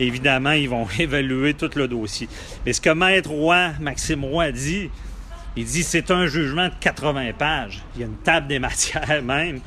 [0.00, 2.26] Évidemment, ils vont évaluer tout le dossier.
[2.64, 4.88] Mais ce que Maître Roy, Maxime Roy, dit,
[5.56, 7.82] il dit c'est un jugement de 80 pages.
[7.94, 9.60] Il y a une table des matières même.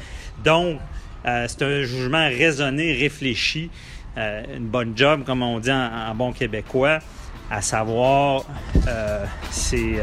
[0.43, 0.79] Donc,
[1.27, 3.69] euh, c'est un jugement raisonné, réfléchi,
[4.17, 6.99] euh, une bonne job, comme on dit en, bon québécois,
[7.51, 8.45] à savoir,
[8.87, 9.25] euh,
[9.69, 9.97] qu'il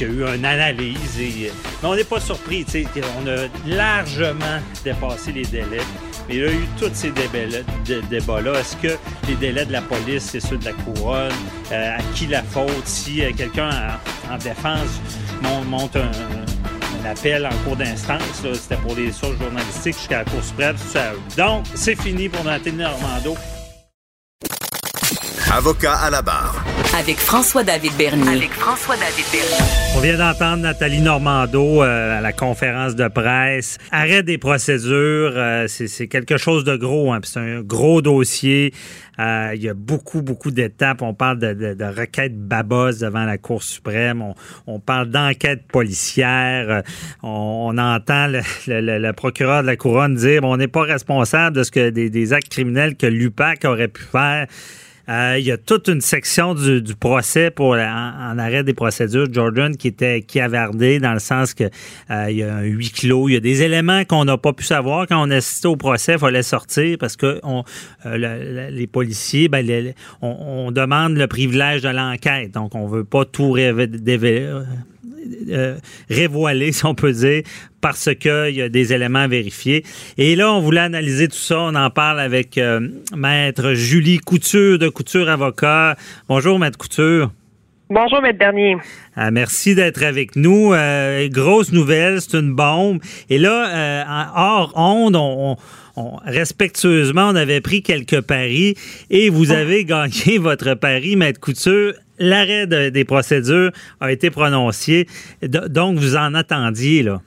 [0.00, 1.18] y a eu une analyse.
[1.18, 1.50] Mais
[1.88, 2.66] on n'est pas surpris,
[3.22, 5.80] on a largement dépassé les délais.
[6.28, 8.58] Mais il y a eu tous ces débats-là.
[8.58, 11.32] Est-ce que les délais de la police, c'est ceux de la couronne?
[11.70, 12.86] À qui la faute?
[12.86, 13.70] Si quelqu'un
[14.28, 15.00] en, en défense
[15.42, 16.10] mon- monte un
[17.06, 18.22] appel en cours d'instance,
[18.54, 20.76] c'était pour des sources journalistiques jusqu'à la Cour suprême.
[21.36, 23.36] Donc, c'est fini pour Nathalie Normando.
[25.50, 26.65] Avocat à la barre.
[26.98, 28.28] Avec François-David Bernier.
[28.36, 29.64] Avec François-David Bernier.
[29.96, 33.78] On vient d'entendre Nathalie Normando euh, à la conférence de presse.
[33.92, 37.12] Arrêt des procédures, euh, c'est quelque chose de gros.
[37.12, 38.72] Hein, puis c'est un gros dossier.
[39.18, 41.02] Euh, il y a beaucoup, beaucoup d'étapes.
[41.02, 44.22] On parle de, de, de requêtes babos devant la Cour suprême.
[44.22, 44.34] On,
[44.66, 46.82] on parle d'enquête policière.
[47.22, 50.82] On, on entend le, le- le- le procureur de la Couronne dire on n'est pas
[50.82, 54.46] responsable de ce que des, des actes criminels que l'UPAC aurait pu faire.
[55.08, 59.32] Euh, il y a toute une section du, du procès pour en, arrêt des procédures,
[59.32, 61.64] Jordan, qui était cavardée dans le sens que
[62.10, 64.52] euh, il y a un huis clos, il y a des éléments qu'on n'a pas
[64.52, 65.06] pu savoir.
[65.06, 67.62] Quand on assistait au procès, il fallait sortir parce que on,
[68.04, 72.74] euh, le- le- les policiers, ben, les- on, on demande le privilège de l'enquête, donc
[72.74, 74.64] on veut pas tout révé- dévé-
[75.50, 75.76] euh,
[76.10, 77.42] révoilé, si on peut dire,
[77.80, 79.84] parce qu'il y a des éléments à vérifier.
[80.18, 81.58] Et là, on voulait analyser tout ça.
[81.60, 82.80] On en parle avec euh,
[83.16, 85.96] Maître Julie Couture de Couture Avocat.
[86.28, 87.30] Bonjour, Maître Couture.
[87.88, 88.76] Bonjour, Maître Bernier.
[89.16, 90.72] Euh, merci d'être avec nous.
[90.74, 92.98] Euh, grosse nouvelle, c'est une bombe.
[93.30, 95.56] Et là, euh, hors onde, on, on-
[96.02, 98.74] on- respectueusement, on avait pris quelques paris
[99.08, 101.94] et vous avez gagné votre pari, Maître Couture.
[102.18, 105.06] L'arrêt de- des procédures a été prononcé.
[105.42, 107.18] Donc, vous en attendiez, là?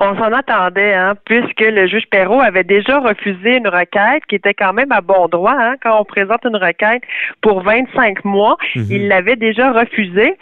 [0.00, 4.54] On s'en attendait, hein, puisque le juge Perrault avait déjà refusé une requête qui était
[4.54, 5.56] quand même à bon droit.
[5.58, 7.02] Hein, quand on présente une requête
[7.40, 8.86] pour 25 mois, Mhm.
[8.90, 10.34] il l'avait déjà refusé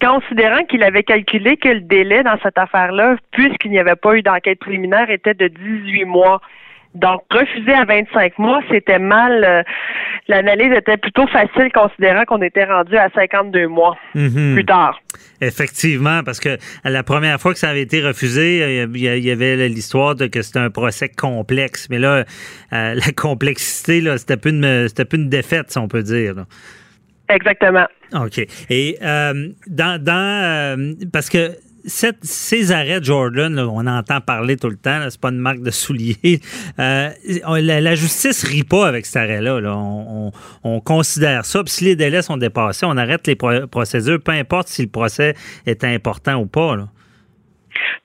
[0.00, 4.22] considérant qu'il avait calculé que le délai dans cette affaire-là, puisqu'il n'y avait pas eu
[4.22, 6.40] d'enquête préliminaire, était de 18 mois.
[6.94, 9.44] Donc, refuser à 25 mois, c'était mal.
[9.44, 9.62] euh,
[10.28, 14.52] L'analyse était plutôt facile considérant qu'on était rendu à 52 mois Mhm.
[14.54, 15.00] plus tard.
[15.40, 19.68] Effectivement, parce que la première fois que ça avait été refusé, euh, il y avait
[19.68, 21.88] l'histoire de que c'était un procès complexe.
[21.90, 22.24] Mais là,
[22.72, 26.34] euh, la complexité, c'était plus une, plus une défaite, si on peut dire.
[26.34, 26.44] là.
[27.28, 27.86] Exactement.
[28.14, 28.46] OK.
[28.70, 31.52] Et euh, dans, dans parce que
[31.84, 35.70] ces arrêts Jordan, là, on entend parler tout le temps, c'est pas une marque de
[35.70, 36.16] soulier.
[36.78, 37.10] Euh,
[37.60, 39.60] la, la justice rit pas avec cet arrêt-là.
[39.60, 39.76] là.
[39.76, 40.32] On, on-
[40.64, 41.62] on considère ça.
[41.62, 44.88] Puis si les délais sont dépassés, on arrête les pro- procédures, peu importe si le
[44.88, 45.34] procès
[45.66, 46.76] est important ou pas.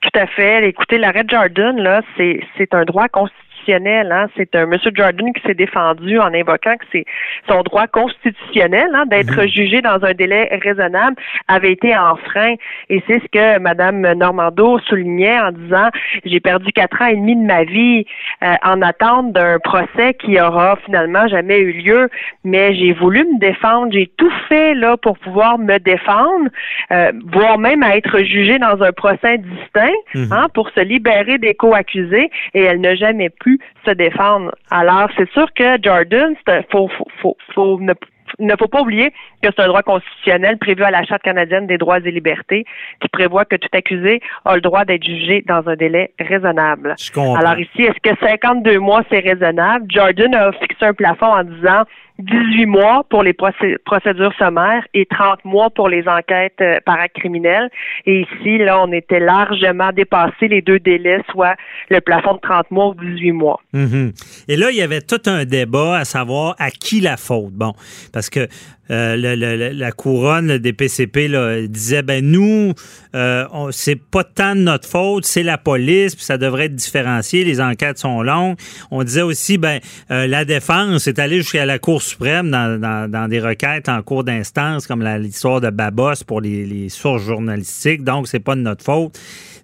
[0.02, 0.68] Tout à fait.
[0.68, 3.47] Écoutez, l'arrêt Jordan, là, c'est un droit constitutionnel.
[3.72, 4.26] Hein.
[4.36, 7.04] C'est un Monsieur Jordan qui s'est défendu en invoquant que c'est
[7.48, 11.16] son droit constitutionnel hein, d'être jugé dans un délai raisonnable
[11.48, 12.54] avait été enfreint.
[12.88, 15.88] Et c'est ce que Madame Normando soulignait en disant
[16.24, 18.04] j'ai perdu quatre ans et demi de ma vie
[18.42, 22.08] euh, en attente d'un procès qui aura finalement jamais eu lieu.
[22.44, 26.48] Mais j'ai voulu me défendre, j'ai tout fait là pour pouvoir me défendre,
[26.92, 30.32] euh, voire même à être jugée dans un procès distinct Mhm.
[30.32, 34.54] hein, pour se libérer des co-accusés et elle n'a jamais pu se défendre.
[34.70, 36.34] Alors, c'est sûr que Jordan,
[36.70, 37.92] faut, faut, faut, faut ne,
[38.38, 39.10] ne faut pas oublier
[39.42, 42.64] que c'est un droit constitutionnel prévu à la Charte canadienne des droits et libertés
[43.00, 46.94] qui prévoit que tout accusé a le droit d'être jugé dans un délai raisonnable.
[47.16, 49.86] Alors ici, est-ce que 52 mois, c'est raisonnable?
[49.88, 51.82] Jordan a fixé un plafond en disant
[52.18, 56.98] 18 mois pour les procé- procédures sommaires et 30 mois pour les enquêtes euh, par
[56.98, 57.70] acte criminel.
[58.06, 61.54] Et ici, là, on était largement dépassé les deux délais, soit
[61.90, 63.60] le plafond de 30 mois ou 18 mois.
[63.72, 64.12] Mhm.
[64.48, 67.52] Et là, il y avait tout un débat à savoir à qui la faute.
[67.52, 67.72] Bon,
[68.12, 68.48] parce que
[68.90, 72.72] euh, la couronne le DPCP là, disait ben nous,
[73.14, 77.44] euh, c'est pas tant de notre faute, c'est la police, puis ça devrait être différencié.
[77.44, 78.56] Les enquêtes sont longues.
[78.90, 83.40] On disait aussi ben euh, la défense est allée jusqu'à la Cour suprême dans, des
[83.40, 88.04] requêtes en cours d'instance comme l'histoire de Babos pour les, sources journalistiques.
[88.04, 89.18] Donc c'est pas de notre faute.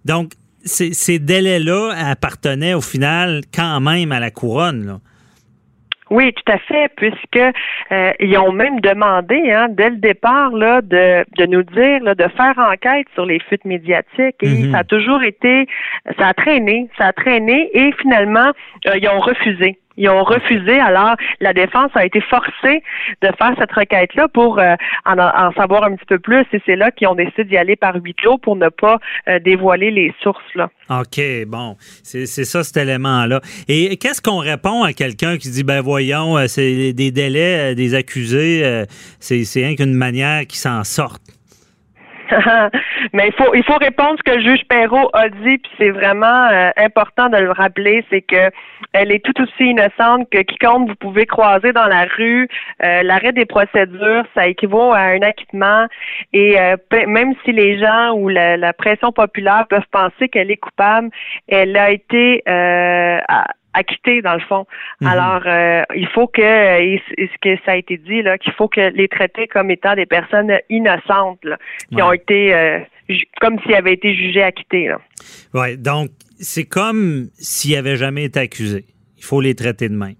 [0.04, 0.32] Donc
[0.64, 5.00] ces, délais-là appartenaient au final quand même à la couronne.
[6.10, 7.36] Oui, tout à fait, puisque
[7.92, 12.14] euh, ils ont même demandé, hein, dès le départ, là, de, de nous dire, là,
[12.14, 14.36] de faire enquête sur les fuites médiatiques.
[14.42, 14.72] Et Mhm.
[14.72, 15.66] ça a toujours été,
[16.18, 18.50] ça a traîné, ça a traîné, et finalement,
[18.86, 19.78] euh, ils ont refusé.
[19.96, 20.78] Ils ont refusé.
[20.80, 22.82] Alors, la défense a été forcée
[23.22, 26.44] de faire cette requête-là pour euh, en, savoir un petit peu plus.
[26.52, 29.38] Et c'est là qu'ils ont décidé d'y aller par huis clos pour ne pas euh,
[29.38, 30.42] dévoiler les sources.
[30.54, 30.70] Là.
[30.90, 33.40] OK, bon, c'est ça cet élément-là.
[33.68, 37.94] Et qu'est-ce qu'on répond à quelqu'un qui dit, ben voyons, euh, c'est des délais des
[37.94, 38.84] accusés,
[39.20, 41.33] c'est c'est rien qu'une manière qu'ils s'en sortent?
[43.12, 45.90] Mais il faut il faut répondre ce que le juge Perrault a dit, puis c'est
[45.90, 48.50] vraiment euh, important de le rappeler, c'est que
[48.92, 52.48] elle est tout aussi innocente que quiconque vous pouvez croiser dans la rue.
[52.82, 55.86] Euh, L'arrêt des procédures, ça équivaut à un acquittement,
[56.32, 60.56] et euh, même si les gens ou la, la pression populaire peuvent penser qu'elle est
[60.56, 61.10] coupable,
[61.48, 62.42] elle a été
[63.74, 64.66] acquittée dans le fond.
[65.00, 65.08] Mhm.
[65.08, 68.68] Alors, euh, il faut que, et ce que ça a été dit là, qu'il faut
[68.68, 71.58] que les traiter comme étant des personnes innocentes, là,
[71.90, 72.78] qui ont été euh,
[73.40, 74.90] comme s'ils avaient été jugés acquittés.
[75.52, 78.84] Oui, donc c'est comme s'ils n'avaient jamais été accusés.
[79.18, 80.14] Il faut les traiter de même.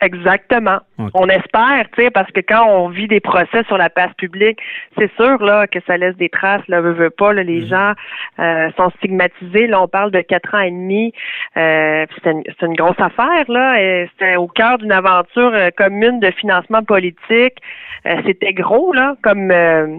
[0.00, 0.78] Exactement.
[1.14, 4.58] On espère, tu sais, parce que quand on vit des procès sur la place publique,
[4.96, 6.66] c'est sûr là que ça laisse des traces.
[6.68, 7.32] Là, veut, veut pas.
[7.32, 7.92] Là, les gens
[8.38, 9.66] euh, sont stigmatisés.
[9.66, 11.12] Là, on parle de quatre ans et demi.
[11.56, 14.06] Euh, c'est une, grosse affaire là.
[14.12, 17.58] C'était au cœur d'une aventure euh, commune de financement politique.
[18.06, 19.98] Euh, C'était gros là, comme euh,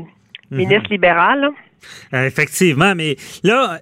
[0.49, 1.41] ministre libéral.
[2.11, 2.25] là.
[2.25, 3.79] Effectivement, mais là,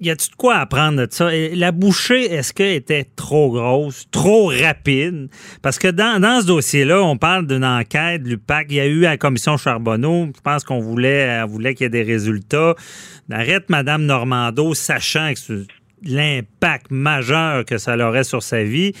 [0.00, 1.30] y a-tu de quoi apprendre de ça?
[1.54, 5.28] La bouchée, est-ce qu'elle était trop grosse, trop rapide?
[5.62, 8.66] Parce que dans, dans ce dossier-là, on parle d'une enquête, l'UPAC.
[8.70, 11.42] Il y a eu à la commission Charbonneau, je pense qu'on voulait,
[11.74, 12.74] qu'il y ait des résultats.
[13.30, 15.64] Arrête Mme Normando, sachant que
[16.04, 18.92] l'impact majeur que ça aurait sur sa vie.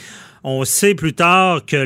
[0.48, 1.84] On sait plus tard que,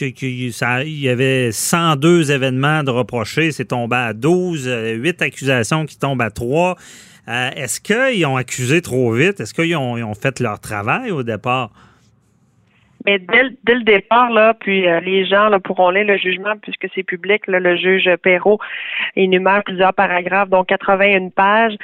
[0.00, 5.96] il y avait 102 événements de reprochés, c'est tombé à 12, euh, 8 accusations qui
[5.96, 6.76] tombent à 3.
[7.28, 9.40] Euh, Est-ce qu'ils ont accusé trop vite?
[9.40, 11.70] Est-ce qu'ils ont, fait leur travail au départ?
[13.06, 16.16] Mais dès, le- dès le départ, là, puis euh, les gens là, pourront lire le
[16.16, 17.42] jugement puisque c'est public.
[17.46, 18.58] Le juge Perrault
[19.16, 21.76] énumère plusieurs paragraphes, dont 81 pages.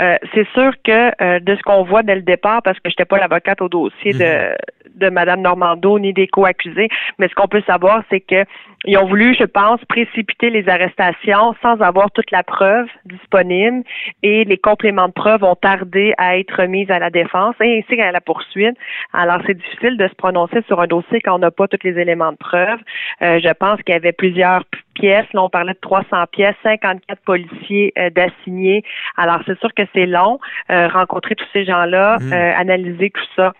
[0.00, 2.92] Euh, c'est sûr que euh, de ce qu'on voit dès le départ, parce que je
[2.92, 4.54] n'étais pas l'avocate au dossier de,
[4.94, 8.44] de Mme Normando ni des co-accusés, mais ce qu'on peut savoir, c'est que
[8.84, 13.82] ils ont voulu, je pense, précipiter les arrestations sans avoir toute la preuve disponible
[14.22, 17.96] et les compléments de preuve ont tardé à être mis à la défense et ainsi
[17.96, 18.76] qu'à la poursuite.
[19.12, 21.98] Alors, c'est difficile de se prononcer sur un dossier quand on n'a pas tous les
[21.98, 22.78] éléments de preuve.
[23.22, 24.62] Euh, je pense qu'il y avait plusieurs
[25.00, 25.26] pièces.
[25.34, 28.82] Là, on parlait de 300 pièces, 54 policiers euh, d'assignés.
[29.16, 30.38] Alors, c'est sûr que c'est long,
[30.70, 32.32] euh, rencontrer tous ces gens-là, Mm.
[32.32, 33.52] euh, analyser tout ça.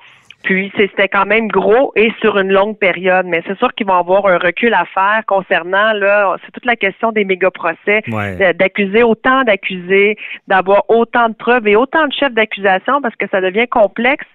[0.45, 3.99] Puis c'était quand même gros et sur une longue période, mais c'est sûr qu'ils vont
[3.99, 8.55] avoir un recul à faire concernant là, c'est toute la question des méga procès, Ouais.
[8.55, 13.41] d'accuser autant d'accusés, d'avoir autant de preuves et autant de chefs d'accusation parce que ça
[13.41, 14.27] devient complexe,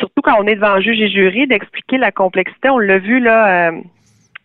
[0.00, 2.68] surtout quand on est devant un juge et jury, d'expliquer la complexité.
[2.68, 3.68] On l'a vu là.
[3.68, 3.72] euh,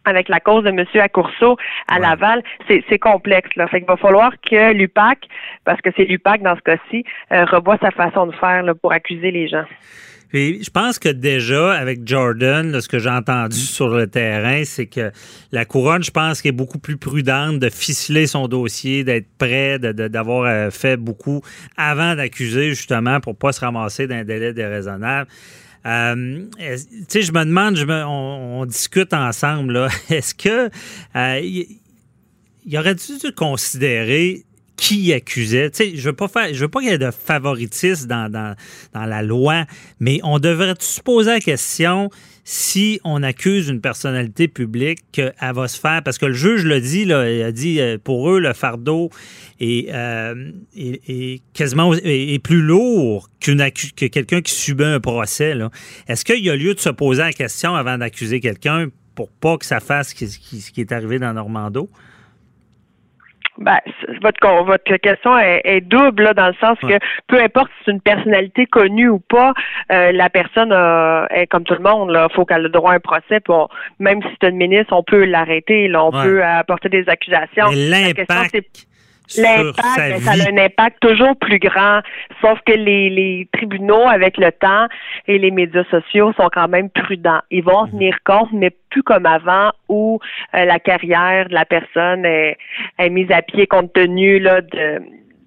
[0.05, 0.85] avec la cause de M.
[1.01, 3.49] Accourceau à Laval, c'est complexe.
[3.55, 3.67] Là.
[3.67, 5.19] Fait qu'il va falloir que l'UPAC,
[5.65, 8.91] parce que c'est l'UPAC dans ce cas-ci, euh, revoie sa façon de faire là, pour
[8.93, 9.65] accuser les gens.
[10.29, 14.63] Puis je pense que déjà, avec Jordan, là, ce que j'ai entendu sur le terrain,
[14.65, 15.11] c'est que
[15.51, 19.79] la couronne, je pense qu'elle est beaucoup plus prudente de ficeler son dossier, d'être prêt,
[19.79, 21.41] de- de- d'avoir euh, fait beaucoup
[21.77, 25.29] avant d'accuser, justement, pour pas se ramasser d'un délai déraisonnable.
[25.85, 30.69] Euh, tu sais, je me demande, je on, discute ensemble, est-ce que
[31.15, 31.79] euh, il
[32.67, 34.43] il aurait dû considérer
[34.75, 35.69] qui accusait?
[35.69, 38.55] Tu sais, je veux pas veux pas qu'il y ait de favoritisme dans
[38.93, 39.65] la loi,
[39.99, 42.09] mais on devrait se poser la question
[42.47, 46.79] si on accuse une personnalité publique qu'elle va se faire, parce que le juge l'a
[46.79, 49.09] dit, là, il a dit euh, pour eux le fardeau
[49.59, 50.51] est, euh,
[51.53, 55.57] quasiment est, plus lourd qu'une que quelqu'un qui subit un procès.
[56.07, 59.57] Est-ce qu'il y a lieu de se poser la question avant d'accuser quelqu'un pour pas
[59.57, 60.15] que ça fasse ce
[60.71, 61.89] qui est arrivé dans Normando?
[63.57, 63.77] Ben,
[64.21, 67.83] votre, con- votre question est, est double là, dans le sens que peu importe si
[67.85, 69.53] c'est une personnalité connue ou pas,
[69.91, 72.11] euh, la personne euh, est comme tout le monde.
[72.13, 73.39] Il faut qu'elle ait le droit à un procès.
[73.47, 73.67] on-
[73.99, 75.87] même si c'est une ministre, on peut l'arrêter.
[75.87, 76.23] là, On Ouais.
[76.23, 77.69] peut apporter des accusations.
[77.73, 78.55] L'impact
[79.37, 82.01] L'impact, ça a un impact toujours plus grand.
[82.41, 84.87] Sauf que les, les tribunaux, avec le temps
[85.27, 87.41] et les médias sociaux, sont quand même prudents.
[87.51, 90.19] Ils vont en tenir compte, mais plus comme avant, où
[90.53, 92.57] euh, la carrière de la personne est,
[92.99, 95.01] est mise à pied compte tenu là, de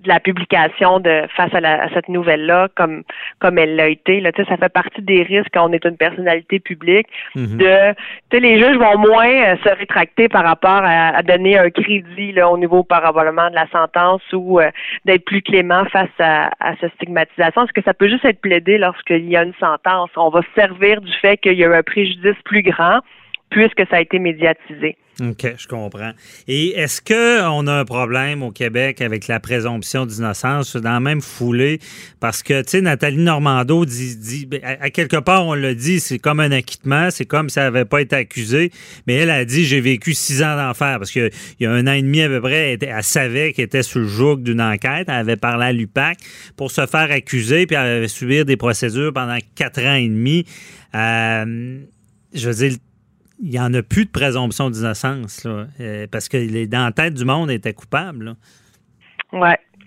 [0.08, 3.02] la publication de face à, la- à cette nouvelle-là, comme
[3.38, 4.20] comme elle l'a été.
[4.20, 7.06] Là, Tu sais, ça fait partie des risques quand on est une personnalité publique.
[7.58, 7.96] De, tu
[8.32, 12.32] sais, les juges vont moins euh, se rétracter par rapport à, à donner un crédit
[12.32, 14.70] là, au niveau probablement de la sentence ou euh,
[15.04, 17.64] d'être plus clément face à, à cette stigmatisation.
[17.64, 20.10] Est-ce que ça peut juste être plaidé lorsqu'il y a une sentence?
[20.16, 23.00] On va se servir du fait qu'il y a eu un préjudice plus grand
[23.50, 24.96] puisque ça a été médiatisé.
[25.20, 26.12] OK, je comprends.
[26.46, 31.20] Et est-ce qu'on a un problème au Québec avec la présomption d'innocence dans la même
[31.20, 31.80] foulée?
[32.20, 35.74] Parce que, tu sais, Nathalie Normando dit, dit ben, à, à quelque part, on l'a
[35.74, 38.70] dit, c'est comme un acquittement, c'est comme si elle n'avait pas été accusée,
[39.08, 41.92] mais elle a dit, j'ai vécu six ans d'enfer, parce qu'il y a un an
[41.92, 45.14] et demi à peu près, elle, savait qu'elle était sous le joug d'une enquête, elle
[45.14, 46.18] avait parlé à l'UPAC
[46.56, 50.44] pour se faire accuser, puis elle avait subir des procédures pendant quatre ans et demi.
[50.94, 51.80] Euh,
[52.32, 52.78] je veux dire,
[53.40, 57.50] il n'y en a plus de présomption d'innocence, euh, parce que les, dans du monde,
[57.50, 58.36] elle était coupable.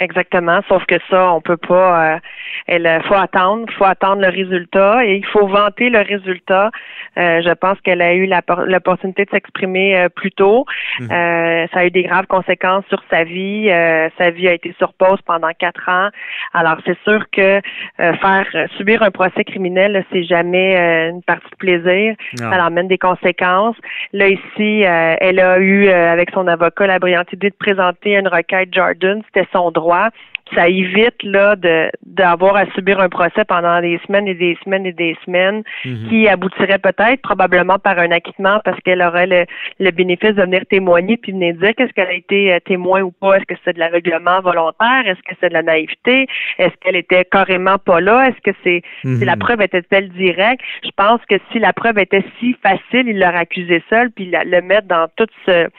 [0.01, 0.59] Exactement.
[0.67, 2.15] Sauf que ça, on peut pas.
[2.15, 2.19] euh,
[2.67, 6.69] il faut attendre, faut attendre le résultat et il faut vanter le résultat.
[7.17, 8.29] Euh, je pense qu'elle a eu
[8.67, 10.65] l'opportunité de s'exprimer euh, plus tôt.
[11.01, 13.69] Euh, ça a eu des graves conséquences sur sa vie.
[13.69, 16.09] Euh, sa vie a été sur pause pendant quatre ans.
[16.53, 17.61] Alors c'est sûr que
[17.99, 18.45] euh, faire
[18.77, 22.15] subir un procès criminel, c'est jamais euh, une partie de plaisir.
[22.39, 22.51] Non.
[22.51, 23.75] Ça amène des conséquences.
[24.13, 28.15] Là ici, euh, elle a eu euh, avec son avocat la brillante idée de présenter
[28.15, 29.21] une requête Jordan.
[29.25, 29.90] C'était son droit.
[30.55, 34.85] Ça évite là de d'avoir à subir un procès pendant des semaines et des semaines
[34.85, 36.09] et des semaines Mhm.
[36.09, 39.45] qui aboutirait peut-être probablement par un acquittement parce qu'elle aurait le,
[39.79, 43.11] le bénéfice de venir témoigner puis venir dire qu'est-ce qu'elle a été euh, témoin ou
[43.11, 43.37] pas.
[43.37, 45.03] Est-ce que c'est de l'aveuglement volontaire?
[45.07, 46.27] Est-ce que c'est de la naïveté?
[46.57, 48.27] Est-ce qu'elle était carrément pas là?
[48.27, 49.19] Est-ce que c'est Mhm.
[49.19, 50.61] si la preuve était-elle directe?
[50.83, 54.43] Je pense que si la preuve était si facile, il l'aurait accusé seul puis la-
[54.43, 55.69] le mettre dans tout ce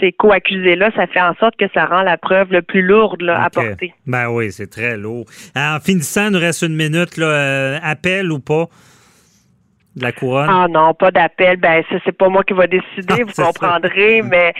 [0.00, 3.42] ces co-accusés-là, ça fait en sorte que ça rend la preuve le plus lourde là,
[3.42, 3.94] à porter.
[4.06, 5.26] Ben oui, c'est très lourd.
[5.54, 7.16] En finissant, il nous reste une minute.
[7.16, 8.68] Là, euh, appel ou pas?
[9.96, 10.48] De la couronne?
[10.50, 11.56] Ah non, pas d'appel.
[11.56, 13.46] Ben ça, c'est pas moi qui va décider, vous c'est ça.
[13.46, 14.52] comprendrez, mais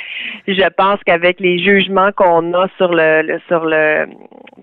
[0.49, 4.07] je pense qu'avec les jugements qu'on a sur le, le- sur le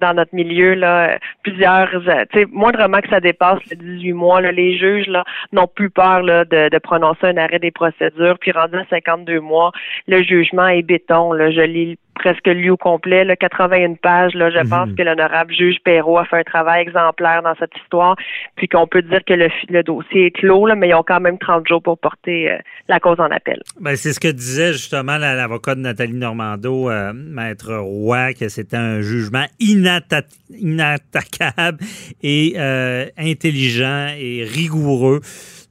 [0.01, 4.41] dans notre milieu, là, plusieurs euh, tu sais, moindrement que ça dépasse le 18 mois,
[4.41, 8.37] là, les juges là, n'ont plus peur là, de, de prononcer un arrêt des procédures.
[8.39, 9.71] Puis rendu à 52 mois,
[10.07, 11.31] le jugement est béton.
[11.31, 11.51] Là.
[11.51, 14.33] Je lis presque lu au complet, là, 81 pages.
[14.35, 14.69] Là, je Mhm.
[14.69, 18.15] pense que l'honorable juge Perrault a fait un travail exemplaire dans cette histoire,
[18.55, 21.19] puis qu'on peut dire que le, le dossier est clos, là, mais ils ont quand
[21.19, 22.57] même 30 jours pour porter euh,
[22.87, 23.61] la cause en appel.
[23.79, 28.47] Ben, c'est ce que disait justement la- l'avocat de Nathalie Normando, euh, Maître Roy, que
[28.49, 30.23] c'était un jugement inatta-
[30.57, 31.79] inattaquable
[32.21, 35.21] et euh, intelligent et rigoureux.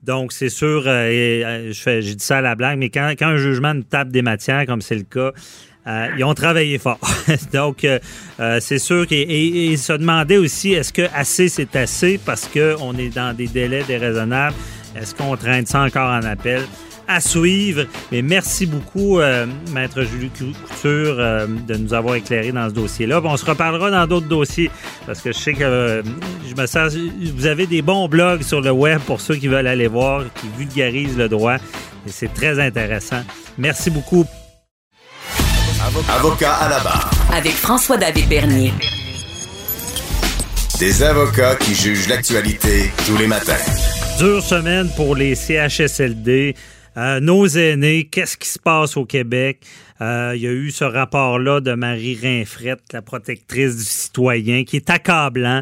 [0.03, 3.28] Donc, c'est sûr, et, je fais- j'ai dit ça à la blague, mais quand, quand
[3.28, 5.30] un jugement nous tape des matières, comme c'est le cas,
[5.87, 6.99] euh, ils ont travaillé fort.
[7.53, 7.99] Donc, euh,
[8.41, 12.18] euh, c'est sûr qu'ils se demandaient aussi, est-ce que assez c'est assez?
[12.24, 14.55] Parce qu'on est dans des délais déraisonnables?
[14.95, 16.62] Est-ce qu'on traîne ça encore en appel?
[17.09, 17.85] À suivre.
[18.12, 22.74] Mais merci beaucoup, euh, Maître Julie Cou- Couture, euh, de nous avoir éclairé dans ce
[22.74, 23.20] dossier-là.
[23.24, 24.70] On se reparlera dans d'autres dossiers
[25.05, 26.03] parce que je sais que euh,
[26.49, 26.95] je me sens.
[27.35, 30.47] Vous avez des bons blogs sur le web pour ceux qui veulent aller voir, qui
[30.57, 31.57] vulgarisent le droit.
[32.07, 33.22] Et c'est très intéressant.
[33.59, 34.24] Merci beaucoup.
[35.95, 37.11] Avocat à la barre.
[37.30, 38.72] Avec François-David Bernier.
[40.78, 43.53] Des avocats qui jugent l'actualité tous les matins.
[44.18, 46.55] Dure semaine pour les CHSLD.
[46.97, 49.61] Euh, nos aînés, qu'est-ce qui se passe au Québec?
[50.01, 54.76] Euh, il y a eu ce rapport-là de Marie Rinfrette, la protectrice du citoyen, qui
[54.76, 55.61] est accablant.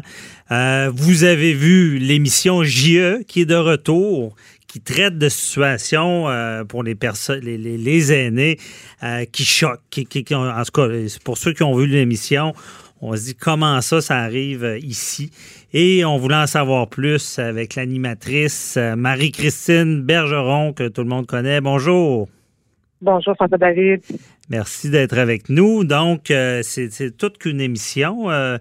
[0.51, 4.35] Euh, vous avez vu l'émission JE qui est de retour,
[4.71, 8.57] qui traite de situations euh, pour les personnes, les, les- les aînés,
[9.03, 9.81] euh, qui choquent.
[9.89, 10.87] Qui, qui- qui ont- en tout cas,
[11.25, 12.53] pour ceux qui ont vu l'émission,
[13.01, 15.29] on se dit comment ça, ça arrive euh, ici?
[15.73, 21.59] Et on voulait en savoir plus avec l'animatrice Marie-Christine Bergeron, que tout le monde connaît.
[21.59, 22.29] Bonjour.
[23.01, 24.01] Bonjour, François David.
[24.49, 25.83] Merci d'être avec nous.
[25.83, 28.29] Donc, euh, c'est c'est toute qu'une émission.
[28.29, 28.57] euh,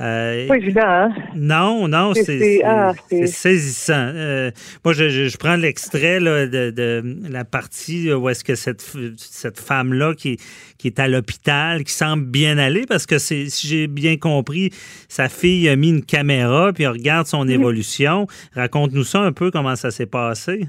[0.00, 1.14] euh, Pas évident, hein?
[1.34, 4.12] Non, non, C'est- ah, c'est- saisissant.
[4.14, 4.50] Euh,
[4.84, 8.84] moi, je, je- je prends l'extrait de, de la partie où est-ce que cette,
[9.16, 10.38] cette femme-là qui,
[10.78, 14.70] qui est à l'hôpital, qui semble bien aller, parce que c'est, si j'ai bien compris,
[15.08, 18.26] sa fille a mis une caméra puis elle regarde son évolution.
[18.54, 20.68] Raconte-nous ça un peu, comment ça s'est passé.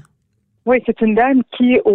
[0.70, 1.90] Oui, c'est une dame qui, au,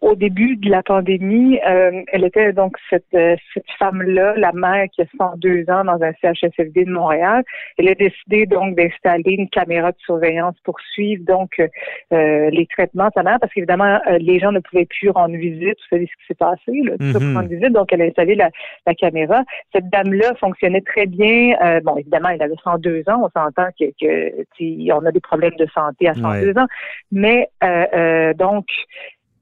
[0.00, 4.52] au, au début de la pandémie, euh, elle était donc cette, euh, cette femme-là, la
[4.54, 7.42] mère qui a 102 ans dans un CHSLD de Montréal.
[7.76, 13.08] Elle a décidé donc d'installer une caméra de surveillance pour suivre donc euh, les traitements
[13.08, 15.76] de sa mère, parce qu'évidemment, euh, les gens ne pouvaient plus rendre visite.
[15.78, 17.36] Vous savez ce qui s'est passé, là, Mhm.
[17.36, 17.72] rendre visite.
[17.72, 18.48] Donc, elle a installé la,
[18.86, 19.42] la caméra.
[19.74, 21.54] Cette dame-là fonctionnait très bien.
[21.84, 23.24] Bon, évidemment, elle avait 102 ans.
[23.26, 26.58] On s'entend que, on a des problèmes de santé à 102 Ouais.
[26.58, 26.66] ans.
[27.12, 28.66] Mais euh, euh, donc,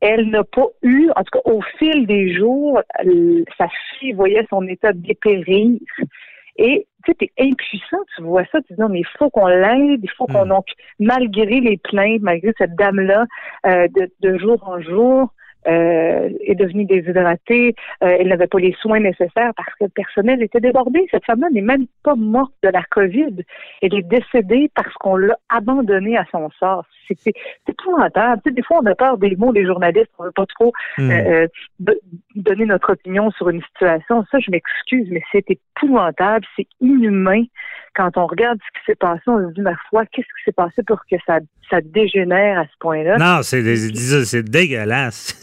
[0.00, 2.80] elle n'a pas eu, en tout cas au fil des jours,
[3.58, 5.78] sa fille voyait son état dépérir.
[6.56, 9.46] Et tu sais, t'es impuissant, tu vois ça, tu dis non, mais il faut qu'on
[9.46, 10.66] l'aide, il faut qu'on donc,
[10.98, 13.26] malgré les plaintes, malgré cette dame-là,
[13.66, 15.32] euh, de, de jour en jour,
[15.66, 20.42] euh, est devenue déshydratée, euh, elle n'avait pas les soins nécessaires parce que le personnel
[20.42, 21.06] était débordé.
[21.10, 23.36] Cette femme-là n'est même pas morte de la COVID.
[23.82, 26.84] Elle est décédée parce qu'on l'a abandonnée à son sort.
[27.18, 27.34] C'est
[27.68, 28.40] épouvantable.
[28.44, 30.10] Tu sais, des fois, on a peur des mots des journalistes.
[30.18, 31.10] On veut pas trop Mm.
[31.10, 31.46] euh,
[31.80, 31.92] do-
[32.36, 34.24] donner notre opinion sur une situation.
[34.30, 36.44] Ça, je m'excuse, mais c'est épouvantable.
[36.56, 37.42] C'est inhumain.
[37.94, 40.52] Quand on regarde ce qui s'est passé, on se dit, ma foi, qu'est-ce qui s'est
[40.52, 41.38] passé pour que ça,
[41.70, 43.16] ça dégénère à ce point-là?
[43.18, 45.38] Non, c'est dégueulasse.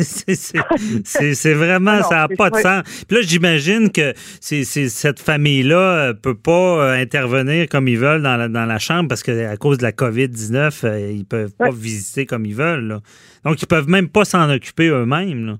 [1.03, 3.05] C'est- vraiment, Non, ça n'a pas de sens.
[3.07, 8.21] Puis là, j'imagine que c'est cette famille-là ne peut pas euh, intervenir comme ils veulent
[8.21, 11.71] dans la, dans la chambre parce qu'à cause de la COVID-19, euh, ils peuvent pas
[11.71, 12.87] visiter comme ils veulent.
[12.87, 12.99] là.
[13.45, 15.57] Donc, ils peuvent même pas s'en occuper eux-mêmes.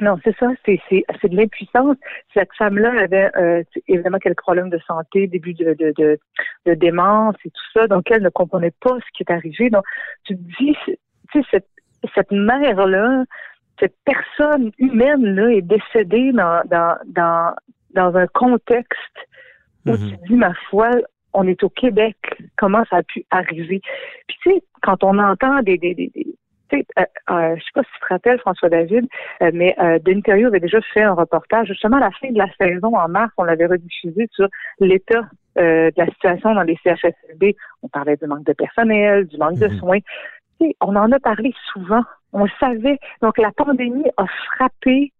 [0.00, 1.96] Non, c'est ça, c'est de l'impuissance.
[2.34, 6.18] Cette femme-là avait euh, évidemment quelques problèmes de santé, début de, de, de,
[6.66, 9.70] de démence et tout ça, donc elle ne comprenait pas ce qui est arrivé.
[9.70, 9.84] Donc,
[10.24, 10.96] tu te dis, tu
[11.32, 11.68] sais, cette,
[12.16, 13.22] cette mère-là,
[13.82, 17.52] cette personne humaine-là est décédée dans, dans, dans,
[17.94, 19.16] dans un contexte
[19.86, 20.88] où tu te dis, ma foi,
[21.32, 22.16] on est au Québec,
[22.56, 23.80] comment ça a pu arriver?
[24.28, 26.26] Puis tu sais, quand on entend des, des, des, des-
[26.70, 29.06] tu sais, euh, euh, je sais pas si tu te rappelles, François David,
[29.42, 29.74] euh, mais
[30.04, 33.08] Denis Thériault avait déjà fait un reportage, justement à la fin de la saison, en
[33.08, 34.46] mars, on l'avait rediffusé sur
[34.78, 35.22] l'état
[35.56, 37.56] de la situation dans les CHSLD.
[37.82, 39.98] On parlait du manque de personnel, du manque de soins.
[40.60, 42.04] Tu sais, on en a parlé souvent.
[42.32, 42.98] On le savait.
[43.20, 44.24] Donc, la pandémie a
[44.56, 45.12] frappé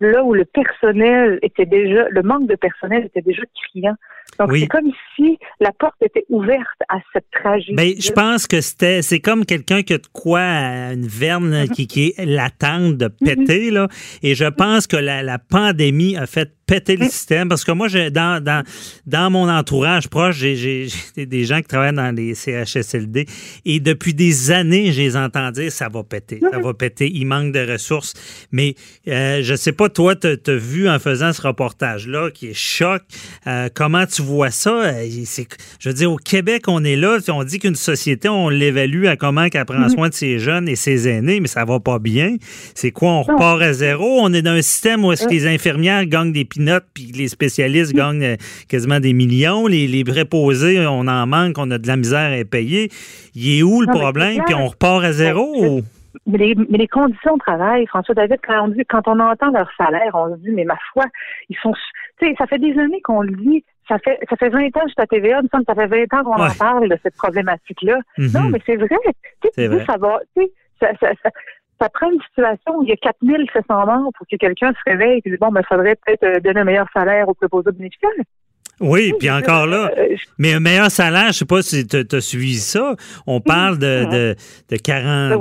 [0.00, 3.94] là où le personnel était déjà, le manque de personnel était déjà criant.
[4.38, 4.60] Donc, Oui.
[4.60, 7.74] c'est comme si la porte était ouverte à cette tragédie.
[7.74, 11.86] Ben, je pense que c'était, c'est comme quelqu'un qui a de quoi, une verne qui,
[11.86, 13.88] qui est latente de péter, là.
[14.22, 17.88] Et je pense que la, la pandémie a fait péter le système parce que moi,
[17.88, 18.62] j'ai dans, dans,
[19.06, 23.26] dans mon entourage proche, j'ai- j'ai j'ai des gens qui travaillent dans les CHSLD
[23.64, 27.24] et depuis des années, je les entends dire ça va péter, ça va péter, il
[27.26, 28.14] manque de ressources.
[28.52, 28.74] Mais
[29.08, 33.02] euh, je sais pas, toi, tu as vu en faisant ce reportage-là qui est choc,
[33.46, 34.70] euh, comment tu vois ça?
[34.84, 35.48] Euh, c'est-
[35.80, 39.16] Je veux dire, au Québec, on est là, on dit qu'une société, on l'évalue à
[39.16, 42.36] comment qu'elle prend soin de ses jeunes et ses aînés, mais ça va pas bien.
[42.74, 44.20] C'est quoi, on repart à zéro?
[44.20, 47.28] On est dans un système où est-ce que les infirmières gagnent des pinottes puis les
[47.28, 48.36] spécialistes gagnent euh,
[48.68, 49.66] quasiment des millions.
[49.66, 52.88] Les, les préposés, on en manque, on a de la misère à payer.
[53.34, 54.42] Il est où le Non, problème?
[54.44, 55.44] Puis on repart à zéro?
[55.56, 55.80] ou-
[56.26, 59.50] Mais les, mais les conditions de travail, François David, quand on, dit, quand on entend
[59.52, 61.04] leur salaire, on se dit, mais ma foi,
[61.48, 61.72] ils sont.
[62.20, 63.64] Tu sais, ça fait des années qu'on le dit.
[63.88, 65.74] Ça fait, ça fait 20 ans que je suis à TVA, il me semble que
[65.74, 67.98] ça fait 20 ans qu'on en parle de cette problématique-là.
[68.18, 68.30] Mhm.
[68.34, 68.88] Non, mais c'est vrai.
[69.42, 70.20] Tu sais, ça va.
[70.36, 70.50] Tu sais,
[70.80, 70.88] ça,
[71.22, 71.30] ça,
[71.80, 75.20] ça, prend une situation où il y a 4700 morts pour que quelqu'un se réveille
[75.24, 78.10] et dise, bon, ben, il faudrait peut-être euh, donner un meilleur salaire aux préposés bénéficiaires.
[78.80, 82.20] Oui, puis encore là, Euh, mais un meilleur salaire, je sais pas si tu as
[82.20, 82.94] suivi ça,
[83.26, 84.34] on parle de, de,
[84.70, 85.40] de 40,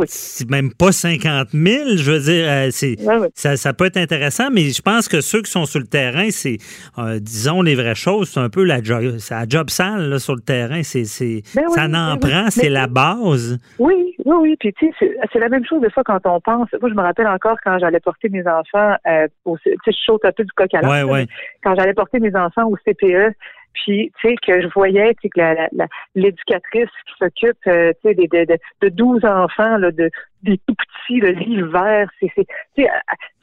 [0.49, 2.95] même pas 50 000, je veux dire, euh, c'est,
[3.35, 6.27] ça, ça peut être intéressant, mais je pense que ceux qui sont sur le terrain,
[6.31, 6.57] c'est,
[6.97, 10.35] euh, disons les vraies choses, c'est un peu la job, la job sale là, sur
[10.35, 13.57] le terrain, c'est, c'est, Ben oui, ça ben n'en prend, c'est la base.
[13.79, 14.55] Oui, oui, oui.
[14.59, 14.93] Puis tu sais,
[15.31, 16.67] c'est- la même chose des fois quand on pense.
[16.81, 19.97] Moi, je me rappelle encore quand j'allais porter mes enfants euh, au tu sais, je
[20.05, 21.27] saute un peu du coq à Ouais, ouais.
[21.63, 23.28] Quand j'allais porter mes enfants au CPE,
[23.73, 28.15] puis tu sais que je voyais tu sais, que l'éducatrice qui s'occupe euh, tu sais
[28.15, 30.09] des- de, de, de 12 enfants là, de
[30.43, 32.93] des tout petits, le l'hiver, c'est c'est tu sais, euh,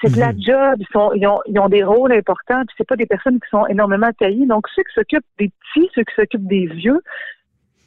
[0.01, 0.41] c'est de la Mhm.
[0.43, 3.39] job, ils, sont, ils, ont, ils ont des rôles importants, puis c'est pas des personnes
[3.39, 4.47] qui sont énormément taillées.
[4.47, 7.01] Donc ceux qui s'occupent des petits, ceux qui s'occupent des vieux,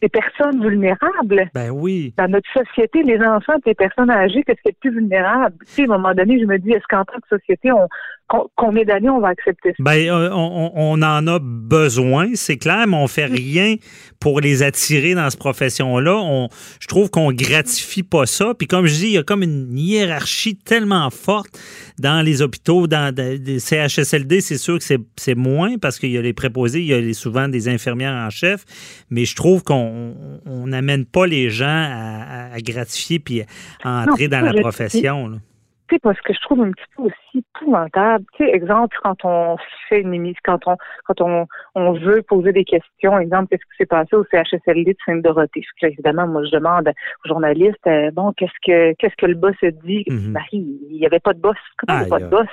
[0.01, 1.49] des personnes vulnérables.
[1.53, 2.13] Ben oui.
[2.17, 5.55] Dans notre société, les enfants et les personnes âgées, qu'est-ce qui est le plus vulnérable?
[5.67, 7.87] Tu sais, à un moment donné, je me dis, est-ce qu'en tant que société, on,
[8.27, 9.75] qu'on- combien d'années on va accepter ça?
[9.79, 13.75] Ben, euh, on, en a besoin, c'est clair, mais on fait rien
[14.19, 16.15] pour les attirer dans cette profession-là.
[16.17, 16.47] On,
[16.79, 18.53] je trouve qu'on gratifie pas ça.
[18.57, 21.59] Puis comme je dis, il y a comme une hiérarchie tellement forte
[21.99, 26.17] dans les hôpitaux, dans des CHSLD, c'est sûr que c'est, c'est moins parce qu'il y
[26.17, 28.63] a les préposés, il y a les- souvent des infirmières en chef,
[29.09, 29.88] mais je trouve qu'on
[30.45, 33.43] on n'amène pas les gens à, gratifier puis
[33.83, 35.27] à entrer Non, dans la profession.
[35.27, 35.37] là.
[35.87, 38.23] Tu sais, parce que je trouve un petit peu aussi épouvantable.
[38.37, 42.51] Tu sais, exemple, quand on fait une émission, quand on, quand on, on veut poser
[42.51, 45.63] des questions, exemple, qu'est-ce qui s'est passé au CHSLD de Sainte-Dorothée?
[45.81, 49.71] Évidemment, moi, je demande aux journalistes, euh, bon, qu'est-ce que, qu'est-ce que le boss a
[49.71, 50.05] dit?
[50.07, 51.57] Ben, il n'y avait pas de boss.
[51.77, 52.47] Comment il n'y a pas de Aïe, boss?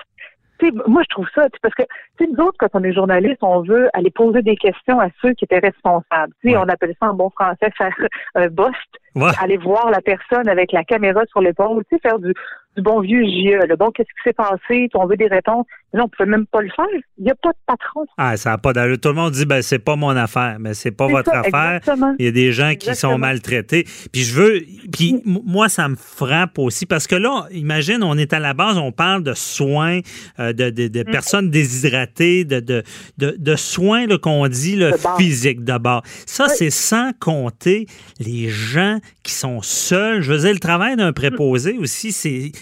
[0.59, 1.83] Tu sais, moi, je trouve ça, tu sais, parce que,
[2.19, 5.09] tu sais, nous autres, quand on est journaliste, on veut aller poser des questions à
[5.21, 6.33] ceux qui étaient responsables.
[6.41, 7.95] Tu sais, on appelle ça en bon français faire
[8.35, 8.99] un bust.
[9.17, 9.33] Ouais.
[9.41, 12.33] Aller voir la personne avec la caméra sur l'épaule, tu sais, faire du,
[12.77, 13.67] du bon vieux JE.
[13.67, 14.89] Le bon, qu'est-ce qui s'est passé?
[14.95, 15.67] On veut des réponses.
[15.95, 16.85] Mais non, on peut même pas le faire.
[17.17, 18.05] Il n'y a pas de patron.
[18.19, 18.99] Ah, ça n'a pas d'allure.
[19.01, 21.77] Tout le monde dit, ben, c'est pas mon affaire, mais c'est pas votre ça, affaire.
[21.77, 22.14] exactement.
[22.19, 23.85] Il y a des gens qui sont maltraités.
[24.12, 24.61] Puis je veux,
[24.93, 28.53] puis m- moi, ça me frappe aussi parce que là, imagine, on est à la
[28.53, 30.01] base, on parle de soins,
[30.41, 31.11] euh, de, de- Mm.
[31.11, 32.83] personnes déshydratées, de, de,
[33.17, 36.03] de, soins qu'on dit le physique d'abord.
[36.27, 37.87] Ça, c'est sans compter
[38.21, 40.21] les gens qui sont seuls.
[40.23, 42.53] Je veux dire, le travail d'un préposé aussi, c'est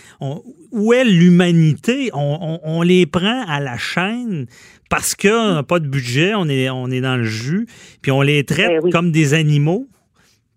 [0.73, 2.11] où est l'humanité?
[2.15, 4.47] On, on- on les prend à la chaîne
[4.91, 7.67] parce qu'on n'a pas de budget, on est, on est dans le jus,
[8.03, 9.87] puis on les traite comme des animaux.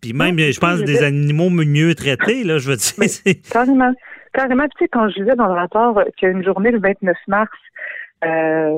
[0.02, 3.36] Puis même, je pense, je des animaux mieux traités, là, je veux dire.
[3.52, 3.92] Carrément.
[4.34, 4.66] Carrément.
[4.66, 6.80] Tu sais, quand je disais dans le rapport euh, qu'il y a une journée le
[6.80, 7.50] 29 mars
[8.24, 8.78] euh,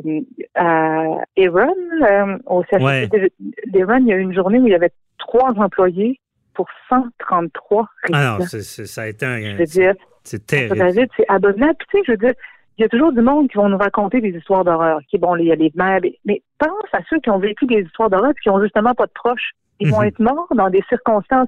[0.55, 1.03] à
[1.35, 1.67] Eron,
[2.03, 3.07] euh, au Ouais.
[3.11, 3.31] CHSLD
[3.67, 6.19] d'Eron, il y a eu une journée où il y avait trois employés
[6.59, 8.45] pour 133 Ah non, résidents.
[8.49, 9.39] c'est- c'est- ça a été un.
[9.39, 9.93] Je veux dire,
[10.25, 11.09] C'est terrible.
[11.15, 11.75] C'est abominable.
[11.79, 12.33] Puis, tu sais, je veux dire,
[12.77, 14.99] il y a toujours du monde qui vont nous raconter des histoires d'horreur.
[15.09, 17.81] Qui bon, il y a les mères, mais- pense à ceux qui ont vécu des
[17.83, 19.51] histoires d'horreur et qui ont justement pas de proches.
[19.79, 20.07] Ils vont Mhm.
[20.07, 21.47] être morts dans des circonstances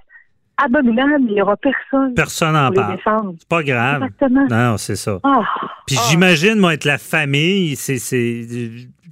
[0.63, 1.25] abominables.
[1.27, 2.13] Il n'y aura personne.
[2.15, 2.97] Personne n'en parle.
[3.39, 4.03] C'est pas grave.
[4.03, 4.47] Exactement.
[4.49, 5.19] Non, c'est ça.
[5.23, 5.41] Ah,
[5.87, 6.03] Puis ah.
[6.09, 8.45] j'imagine, moi, être la famille, c'est c'est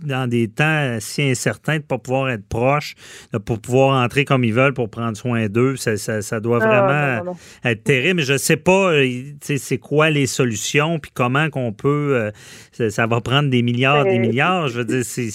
[0.04, 2.96] dans des temps si incertains de ne pas pouvoir être proche,
[3.34, 5.76] de ne pas pouvoir entrer comme ils veulent pour prendre soin d'eux.
[5.76, 7.32] Ça, ça- ça doit Ah, vraiment non, non,
[7.66, 7.70] non.
[7.70, 8.16] être terrible.
[8.18, 9.06] Mais je ne sais pas, euh,
[9.42, 12.12] c'est quoi les solutions, puis comment qu'on peut.
[12.16, 12.32] euh,
[12.72, 14.70] ça, ça va prendre des milliards, des milliards.
[14.70, 15.30] Je veux dire, c'est.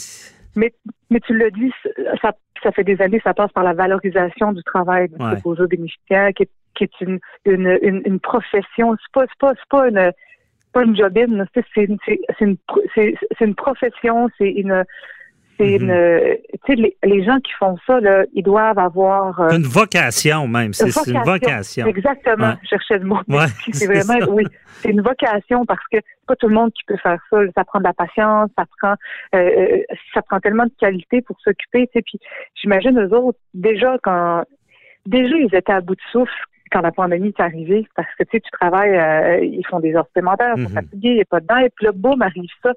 [0.56, 0.72] Mais,
[1.10, 1.70] mais tu l'as dit,
[2.22, 2.32] ça,
[2.64, 5.34] ça fait des années, ça passe par la valorisation du travail de Ouais.
[5.34, 8.96] préposé bénéficiaire, qui est, qui est une, une, une, une profession.
[9.00, 10.12] C'est pas, c'est pas, pas une,
[10.72, 11.46] pas une jobine.
[11.54, 11.98] C'est une,
[12.40, 12.56] une,
[13.40, 14.84] une profession, c'est une,
[15.58, 15.88] C'est Mhm.
[15.90, 19.62] une, tu sais, les, les gens qui font ça, là, ils doivent avoir euh, Une
[19.62, 20.72] vocation même.
[20.72, 21.86] C'est une vocation.
[21.86, 22.48] Exactement.
[22.48, 22.54] Ouais.
[22.64, 23.18] Je cherchais le mot.
[23.28, 24.30] Ouais, c'est vraiment, ça.
[24.30, 24.44] oui,
[24.82, 27.38] c'est une vocation parce que c'est pas tout le monde qui peut faire ça.
[27.54, 28.94] Ça prend de la patience, ça prend,
[29.34, 29.78] euh, euh,
[30.12, 31.86] ça prend tellement de qualité pour s'occuper.
[31.86, 32.18] Tu sais, puis
[32.60, 34.42] j'imagine eux autres déjà quand,
[35.06, 36.32] déjà ils étaient à bout de souffle
[36.72, 39.94] quand la pandémie est arrivée parce que tu sais, tu travailles, euh, ils font des
[39.94, 40.74] heures supplémentaires, ils sont Mhm.
[40.74, 42.72] fatigués, il n'y a pas de dents, et puis là, boum, arrive ça.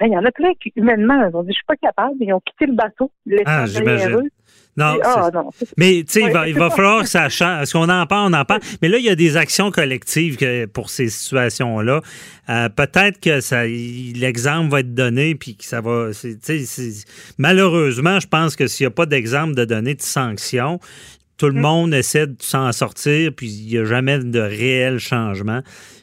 [0.00, 2.32] Il y en a plein qui, humainement, ils ont dit, je suis pas capable, ils
[2.32, 3.10] ont quitté le bateau,
[3.44, 4.28] Ah, j'imagine.
[4.76, 7.62] Non, Et- ah, non, Mais tu sais, il va, il va falloir que ça change.
[7.62, 8.60] Est-ce qu'on en parle, on en parle.
[8.82, 12.00] Mais là, il y a des actions collectives que- pour ces situations-là.
[12.48, 16.10] Euh, Peut-être que ça, l'exemple va être donné, puis que ça va.
[17.38, 20.80] Malheureusement, je pense que s'il n'y a pas d'exemple de donner de sanctions,
[21.36, 25.60] tout le monde essaie de s'en sortir, puis il n'y a jamais de réel changement.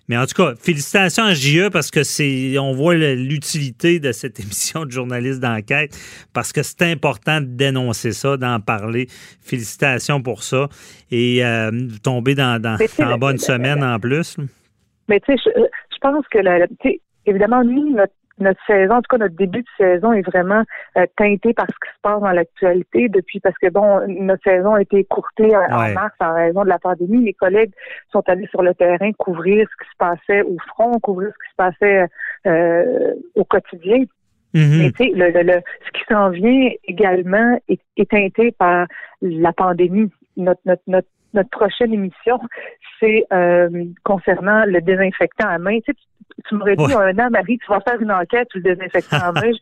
[0.10, 4.40] Mais en tout cas, félicitations à JE parce que c'est, on voit l'utilité de cette
[4.42, 5.98] émission de journaliste d'enquête
[6.34, 9.08] parce que c'est important de dénoncer ça, d'en parler.
[9.42, 10.68] Félicitations pour ça
[11.12, 11.72] et euh,
[12.04, 12.78] tomber dans, dans,
[13.18, 14.36] bonne semaine en plus.
[15.08, 16.68] Mais tu sais, je, je pense que, la,
[17.26, 20.64] évidemment, nous, notre, notre saison, en tout cas notre début de saison est vraiment
[20.98, 24.74] euh, teinté par ce qui se passe dans l'actualité depuis, parce que bon, notre saison
[24.76, 27.24] a été écourtée en, en mars en raison de la pandémie.
[27.24, 27.74] Les collègues
[28.12, 31.52] sont allés sur le terrain couvrir ce qui se passait au front, couvrir ce qui
[31.52, 32.08] se passait
[32.48, 34.04] euh, au quotidien.
[34.54, 34.78] Mhm.
[34.80, 38.88] Mais tu sais, le, le, le- ce qui s'en vient également est, est teinté par
[39.22, 40.12] la pandémie.
[40.38, 42.40] Notre, notre, notre, notre prochaine émission,
[43.00, 43.70] c'est euh,
[44.04, 45.80] concernant le désinfectant à main.
[45.80, 46.94] Tu, sais, tu, tu m'aurais dit Ouais.
[46.96, 49.52] un an, Marie, tu vas faire une enquête sur le désinfectant à main.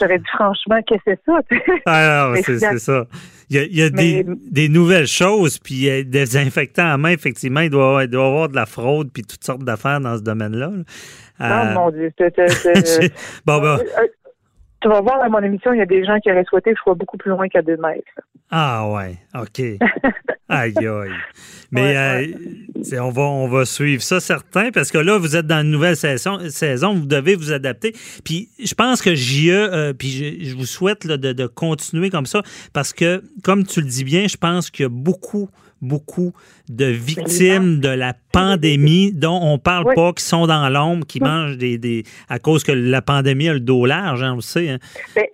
[0.00, 1.40] J'aurais dit franchement, qu'est-ce que c'est ça?
[1.86, 3.04] Ah, c'est ça.
[3.50, 6.86] Il y a, il y a des, Mais- des nouvelles choses, puis euh, des désinfectants
[6.90, 9.44] à main, effectivement, il doit, avoir- il doit y avoir de la fraude, puis toutes
[9.44, 10.70] sortes d'affaires dans ce domaine-là.
[10.70, 10.82] là.
[11.40, 12.12] Oh Euh, mon Dieu.
[12.16, 12.24] tu-
[13.46, 13.78] bon, ben, Euh,
[14.82, 16.76] tu vas voir à mon émission, il y a des gens qui auraient souhaité que
[16.76, 18.20] je sois beaucoup plus loin qu'à deux mètres.
[18.50, 19.60] Ah ouais, OK.
[20.48, 21.10] Aïe aïe.
[21.70, 25.62] Mais euh, on, va, on va suivre ça, certain, parce que là, vous êtes dans
[25.62, 27.94] une nouvelle saison, saison vous devez vous adapter.
[28.22, 32.10] Puis je pense que JE, euh, puis je, je vous souhaite là, de, de continuer
[32.10, 32.42] comme ça,
[32.74, 35.48] parce que, comme tu le dis bien, je pense qu'il y a beaucoup,
[35.82, 36.32] beaucoup
[36.68, 39.94] de victimes de la pandémie dont on parle Oui.
[39.94, 42.04] pas, qui sont dans l'ombre, qui mangent des, des...
[42.30, 44.70] à cause que la pandémie a le dos large, hein, on le sait.
[44.70, 44.78] hein.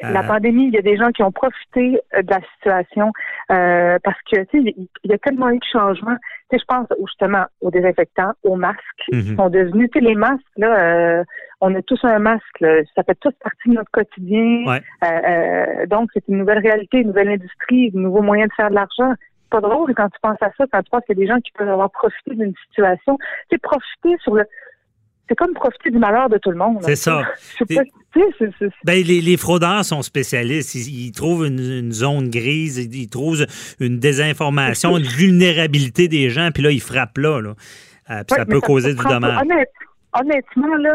[0.03, 3.13] La Euh, pandémie, il y a des gens qui ont profité euh, de la situation
[3.53, 4.75] euh, parce que tu sais,
[5.05, 6.17] il y a tellement eu de changements.
[6.51, 8.79] Tu sais, je pense justement aux désinfectants, aux masques
[9.13, 9.23] Mhm.
[9.23, 9.91] qui sont devenus.
[9.93, 10.81] Tu sais, les masques là,
[11.21, 11.25] euh,
[11.61, 12.61] on a tous un masque.
[12.61, 12.81] là.
[12.97, 14.65] Ça fait tous partie de notre quotidien.
[14.67, 14.81] Ouais.
[15.89, 19.13] Donc c'est une nouvelle réalité, une nouvelle industrie, un nouveau moyen de faire de l'argent.
[19.51, 21.29] C'est pas drôle quand tu penses à ça, quand tu penses qu'il y a des
[21.29, 23.17] gens qui peuvent avoir profité d'une situation.
[23.49, 24.45] Tu sais, profiter sur le
[25.31, 26.79] c'est comme profiter du malheur de tout le monde.
[26.81, 27.23] C'est ça.
[27.59, 27.83] Pas,
[28.15, 30.75] c'est- c'est- Ben, les, les fraudeurs sont spécialistes.
[30.75, 33.45] Ils, ils trouvent une, une zone grise, ils, ils trouvent
[33.79, 37.41] une désinformation, une vulnérabilité des gens, puis là, ils frappent là.
[37.43, 37.51] là.
[37.51, 37.55] Euh,
[38.25, 39.43] puis Ouais, ça peut causer du dommage.
[39.43, 39.71] honnête-
[40.19, 40.95] honnêtement, là,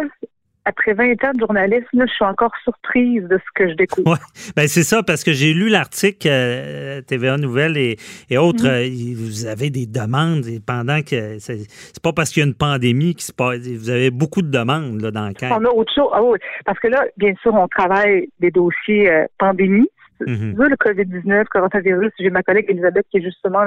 [0.66, 4.12] après 20 ans de journalisme, là, je suis encore surprise de ce que je découvre.
[4.12, 4.18] Ouais.
[4.56, 7.98] Ben, c'est ça, parce que j'ai lu l'article euh, TVA Nouvelles et,
[8.30, 8.64] et autres.
[8.64, 8.70] Mhm.
[8.70, 11.38] euh, vous avez des demandes et pendant que.
[11.40, 13.60] C'est pas parce qu'il y a une pandémie qui se passe.
[13.60, 15.58] Vous avez beaucoup de demandes là, dans le cadre.
[15.60, 16.10] On a autre chose.
[16.14, 19.88] Ah oui, parce que là, bien sûr, on travaille des dossiers euh, pandémie.
[20.26, 23.66] Veux, le COVID-19, coronavirus, j'ai ma collègue Elisabeth qui est justement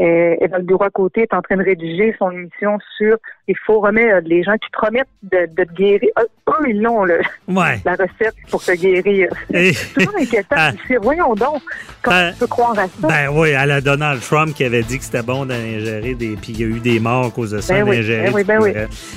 [0.00, 3.16] euh, le bureau à côté, est en train de rédiger son émission sur
[3.48, 6.08] il faut remettre les gens qui promettent de, de te guérir.
[6.18, 7.80] Eux, ils l'ont, le- Ouais.
[7.84, 9.28] la recette pour te guérir.
[9.52, 10.56] C'est toujours inquiétant.
[10.56, 10.70] Ah.
[11.02, 11.60] Voyons donc,
[12.02, 12.30] comment Ah.
[12.32, 13.08] tu peux croire à ça?
[13.08, 16.36] Ben oui, à la Donald Trump qui avait dit que c'était bon d'ingérer des.
[16.36, 18.32] Puis il y a eu des morts à cause de ça, Ben oui, d'ingérer ben
[18.34, 18.70] oui, ben oui.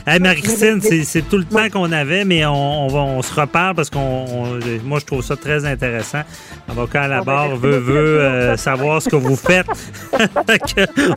[0.08, 3.76] Hey, Marie-Christine, c'est tout le temps qu'on avait, mais on, on va, on se reparle
[3.76, 4.00] parce qu'on.
[4.00, 6.22] on- moi, je trouve ça très intéressant.
[6.68, 9.68] Avocat à la Ah, ben, barre veut, veut euh, savoir ce que vous faites.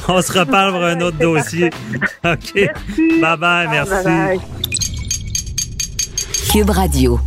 [0.09, 1.71] On se reparle pour un autre dossier.
[2.25, 2.55] OK.
[2.55, 3.91] Bye bye, merci.
[3.91, 4.41] Bye bye.
[6.51, 7.21] Cube Radio.